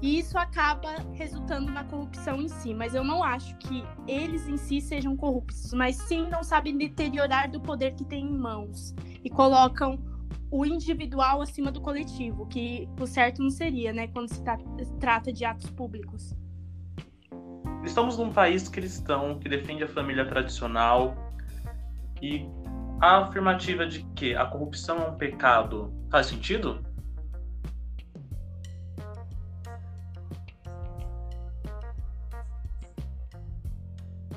E 0.00 0.20
isso 0.20 0.38
acaba 0.38 0.94
resultando 1.12 1.72
na 1.72 1.82
corrupção 1.82 2.40
em 2.40 2.46
si. 2.46 2.72
Mas 2.72 2.94
eu 2.94 3.02
não 3.02 3.24
acho 3.24 3.56
que 3.56 3.82
eles 4.06 4.46
em 4.46 4.56
si 4.56 4.80
sejam 4.80 5.16
corruptos, 5.16 5.72
mas 5.72 5.96
sim 5.96 6.28
não 6.28 6.44
sabem 6.44 6.78
deteriorar 6.78 7.50
do 7.50 7.60
poder 7.60 7.96
que 7.96 8.04
têm 8.04 8.26
em 8.26 8.38
mãos 8.38 8.94
e 9.24 9.28
colocam 9.28 9.98
o 10.50 10.64
individual 10.64 11.42
acima 11.42 11.70
do 11.70 11.80
coletivo, 11.80 12.46
que 12.46 12.88
o 12.98 13.06
certo 13.06 13.42
não 13.42 13.50
seria, 13.50 13.92
né, 13.92 14.08
quando 14.08 14.28
se 14.28 14.42
tra 14.42 14.58
trata 14.98 15.32
de 15.32 15.44
atos 15.44 15.70
públicos. 15.70 16.34
Estamos 17.84 18.18
num 18.18 18.32
país 18.32 18.68
cristão 18.68 19.38
que 19.38 19.48
defende 19.48 19.84
a 19.84 19.88
família 19.88 20.26
tradicional 20.26 21.14
e 22.20 22.46
a 23.00 23.18
afirmativa 23.18 23.86
de 23.86 24.02
que 24.14 24.34
a 24.34 24.46
corrupção 24.46 24.98
é 24.98 25.08
um 25.08 25.16
pecado 25.16 25.92
faz 26.10 26.26
sentido? 26.26 26.84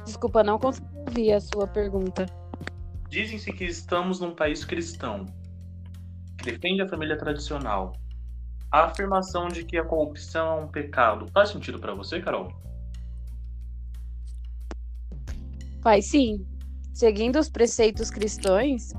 Desculpa, 0.06 0.44
não 0.44 0.60
consegui 0.60 0.88
ouvir 1.08 1.34
a 1.34 1.40
sua 1.40 1.66
pergunta. 1.66 2.26
Dizem-se 3.10 3.52
que 3.52 3.66
estamos 3.66 4.20
num 4.20 4.36
país 4.36 4.64
cristão 4.64 5.26
defende 6.44 6.82
a 6.82 6.88
família 6.88 7.18
tradicional. 7.18 7.94
A 8.72 8.86
afirmação 8.86 9.48
de 9.48 9.64
que 9.64 9.78
a 9.78 9.84
corrupção 9.84 10.60
é 10.60 10.62
um 10.64 10.68
pecado 10.68 11.28
faz 11.34 11.50
sentido 11.50 11.80
para 11.80 11.94
você, 11.94 12.22
Carol? 12.22 12.54
Faz 15.82 16.06
sim. 16.06 16.46
Seguindo 16.94 17.40
os 17.40 17.50
preceitos 17.50 18.10
cristãos, 18.10 18.94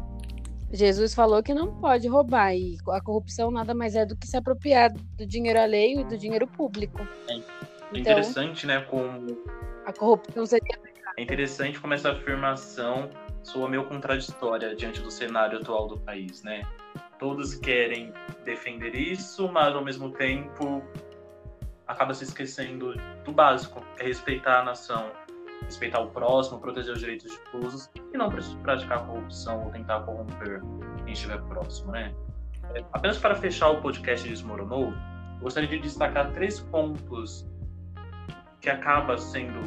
Jesus 0.73 1.15
falou 1.15 1.43
que 1.43 1.53
não 1.53 1.79
pode 1.81 2.09
roubar 2.09 2.55
e 2.55 2.79
a 2.89 3.01
corrupção 3.01 3.51
nada 3.51 3.75
mais 3.75 3.95
é 3.95 4.07
do 4.07 4.17
que 4.17 4.27
se 4.27 4.37
apropriar 4.37 4.91
do 4.93 5.27
dinheiro 5.27 5.61
alheio 5.61 6.01
e 6.01 6.05
do 6.05 6.17
dinheiro 6.17 6.47
público. 6.47 7.01
É, 7.29 7.35
então, 7.35 8.01
interessante, 8.01 8.67
né, 8.67 8.81
como 8.81 9.27
a 9.85 9.93
corrupção 9.93 10.47
seria 10.47 10.79
pecado. 10.79 11.15
É 11.19 11.23
interessante 11.23 11.79
como 11.79 11.93
essa 11.93 12.13
afirmação 12.13 13.11
soa 13.43 13.69
meio 13.69 13.85
contraditória 13.85 14.75
diante 14.75 15.01
do 15.01 15.11
cenário 15.11 15.59
atual 15.59 15.89
do 15.89 15.99
país, 15.99 16.43
né? 16.43 16.63
Todos 17.23 17.55
querem 17.55 18.13
defender 18.45 18.97
isso, 18.97 19.49
mas 19.49 19.77
ao 19.77 19.85
mesmo 19.85 20.11
tempo 20.11 20.83
acaba 21.87 22.13
se 22.13 22.25
esquecendo 22.25 22.97
do 23.25 23.31
básico, 23.31 23.81
que 23.95 24.03
é 24.03 24.07
respeitar 24.07 24.59
a 24.59 24.65
nação, 24.65 25.09
respeitar 25.65 26.01
o 26.01 26.11
próximo, 26.11 26.59
proteger 26.59 26.93
os 26.93 26.99
direitos 26.99 27.31
difusos 27.31 27.89
e 28.13 28.19
não 28.19 28.29
praticar 28.29 29.07
corrupção 29.07 29.67
ou 29.67 29.71
tentar 29.71 30.01
corromper 30.01 30.61
quem 31.05 31.13
estiver 31.13 31.41
próximo, 31.43 31.93
né? 31.93 32.13
É, 32.75 32.85
apenas 32.93 33.19
para 33.19 33.37
fechar 33.37 33.71
o 33.71 33.81
podcast 33.81 34.29
Desmoronou, 34.29 34.93
gostaria 35.41 35.69
de 35.69 35.79
destacar 35.79 36.33
três 36.33 36.59
pontos 36.59 37.49
que 38.61 38.69
acabam 38.69 39.17
sendo 39.17 39.61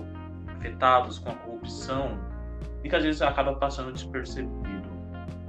afetados 0.57 1.19
com 1.19 1.29
a 1.29 1.35
corrupção 1.35 2.19
e 2.83 2.89
que 2.89 2.95
às 2.97 3.03
vezes 3.03 3.21
acaba 3.21 3.55
passando 3.55 3.93
despercebido 3.93 4.74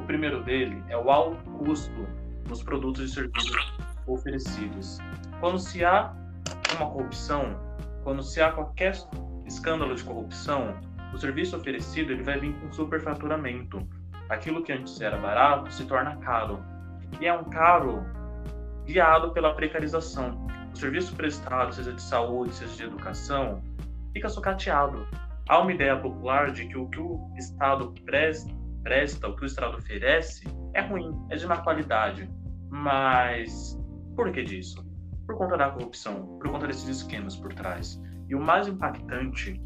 primeiro 0.07 0.43
dele 0.43 0.83
é 0.89 0.97
o 0.97 1.11
alto 1.11 1.51
custo 1.51 2.07
nos 2.49 2.63
produtos 2.63 3.11
e 3.11 3.15
serviços 3.15 3.75
oferecidos. 4.07 4.99
Quando 5.41 5.59
se 5.59 5.85
há 5.85 6.15
uma 6.77 6.91
corrupção, 6.91 7.59
quando 8.03 8.23
se 8.23 8.41
há 8.41 8.53
qualquer 8.53 8.95
escândalo 9.47 9.95
de 9.95 10.05
corrupção, 10.05 10.75
o 11.13 11.19
serviço 11.19 11.57
oferecido 11.57 12.13
ele 12.13 12.23
vai 12.23 12.39
vir 12.39 12.55
com 12.61 12.73
superfaturamento. 12.73 13.87
Aquilo 14.29 14.63
que 14.63 14.73
antes 14.73 15.01
era 15.01 15.17
barato 15.17 15.73
se 15.73 15.85
torna 15.87 16.17
caro. 16.17 16.63
E 17.21 17.27
é 17.27 17.33
um 17.33 17.45
caro 17.45 18.05
guiado 18.85 19.33
pela 19.33 19.55
precarização. 19.55 20.47
O 20.73 20.77
serviço 20.77 21.15
prestado, 21.17 21.75
seja 21.75 21.93
de 21.93 22.03
saúde, 22.03 22.55
seja 22.55 22.77
de 22.77 22.83
educação, 22.85 23.63
fica 24.13 24.29
sucateado. 24.29 25.07
Há 25.49 25.61
uma 25.61 25.73
ideia 25.73 25.97
popular 25.97 26.51
de 26.51 26.67
que 26.67 26.77
o 26.77 26.89
que 26.89 27.01
o 27.01 27.31
Estado 27.37 27.95
presta, 28.05 28.53
presta 28.87 29.27
o 29.27 29.35
que 29.35 29.43
o 29.43 29.47
Estado 29.47 29.77
oferece, 29.77 30.45
é 30.73 30.81
ruim, 30.81 31.11
é 31.29 31.35
de 31.35 31.45
má 31.45 31.57
qualidade. 31.57 32.31
Mas 32.71 33.77
por 34.15 34.31
que 34.31 34.45
disso? 34.45 34.87
Por 35.27 35.37
conta 35.37 35.57
da 35.57 35.71
corrupção, 35.71 36.39
por 36.39 36.49
conta 36.49 36.69
desses 36.69 36.89
esquemas 36.89 37.35
por 37.35 37.53
trás. 37.53 38.01
E 38.29 38.35
o 38.37 38.41
mais 38.41 38.69
impactante, 38.69 39.61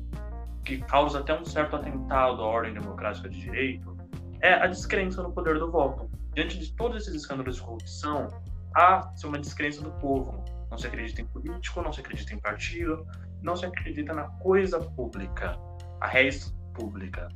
que 0.65 0.79
causa 0.79 1.21
até 1.21 1.39
um 1.39 1.45
certo 1.45 1.77
atentado 1.77 2.41
à 2.41 2.47
ordem 2.47 2.73
democrática 2.73 3.29
de 3.29 3.39
direito, 3.39 3.95
é 4.41 4.55
a 4.55 4.67
descrença 4.67 5.23
no 5.23 5.31
poder 5.33 5.59
do 5.59 5.71
voto. 5.71 6.11
Diante 6.35 6.59
de 6.59 6.73
todos 6.75 7.03
esses 7.03 7.21
escândalos 7.21 7.57
de 7.57 7.63
corrupção, 7.63 8.29
há 8.75 9.13
uma 9.23 9.39
descrença 9.39 9.83
do 9.83 9.91
povo. 9.99 10.43
Não 10.71 10.79
se 10.79 10.87
acredita 10.87 11.21
em 11.21 11.27
político, 11.27 11.83
não 11.83 11.93
se 11.93 12.01
acredita 12.01 12.33
em 12.33 12.39
partido, 12.39 13.07
não 13.43 13.55
se 13.55 13.67
acredita 13.67 14.15
na 14.15 14.29
coisa 14.39 14.81
pública, 14.81 15.59
a 16.01 16.07
res 16.07 16.57
pública. 16.73 17.29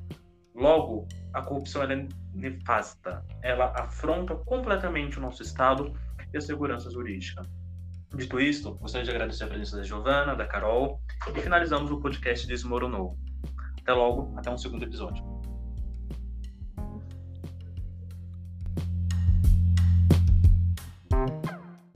Logo, 0.55 1.09
a 1.33 1.43
corrupção 1.43 1.83
é 1.83 2.09
nefasta. 2.33 3.25
Ela 3.43 3.73
afronta 3.77 4.37
completamente 4.37 5.19
o 5.19 5.21
nosso 5.21 5.43
Estado 5.43 5.93
e 6.33 6.37
a 6.37 6.41
segurança 6.41 6.91
jurídica. 6.91 7.43
Dito 8.15 8.39
isto, 8.39 8.75
gostaria 8.75 9.05
de 9.05 9.11
agradecer 9.11 9.45
a 9.45 9.49
presença 9.49 9.77
da 9.77 9.83
Giovana, 9.83 10.37
da 10.37 10.47
Carol, 10.47 11.01
e 11.35 11.41
finalizamos 11.41 11.91
o 11.91 12.01
podcast 12.01 12.47
Desmoronou. 12.47 13.19
Até 13.81 13.93
logo, 13.93 14.33
até 14.39 14.49
um 14.51 14.57
segundo 14.57 14.85
episódio. 14.85 15.34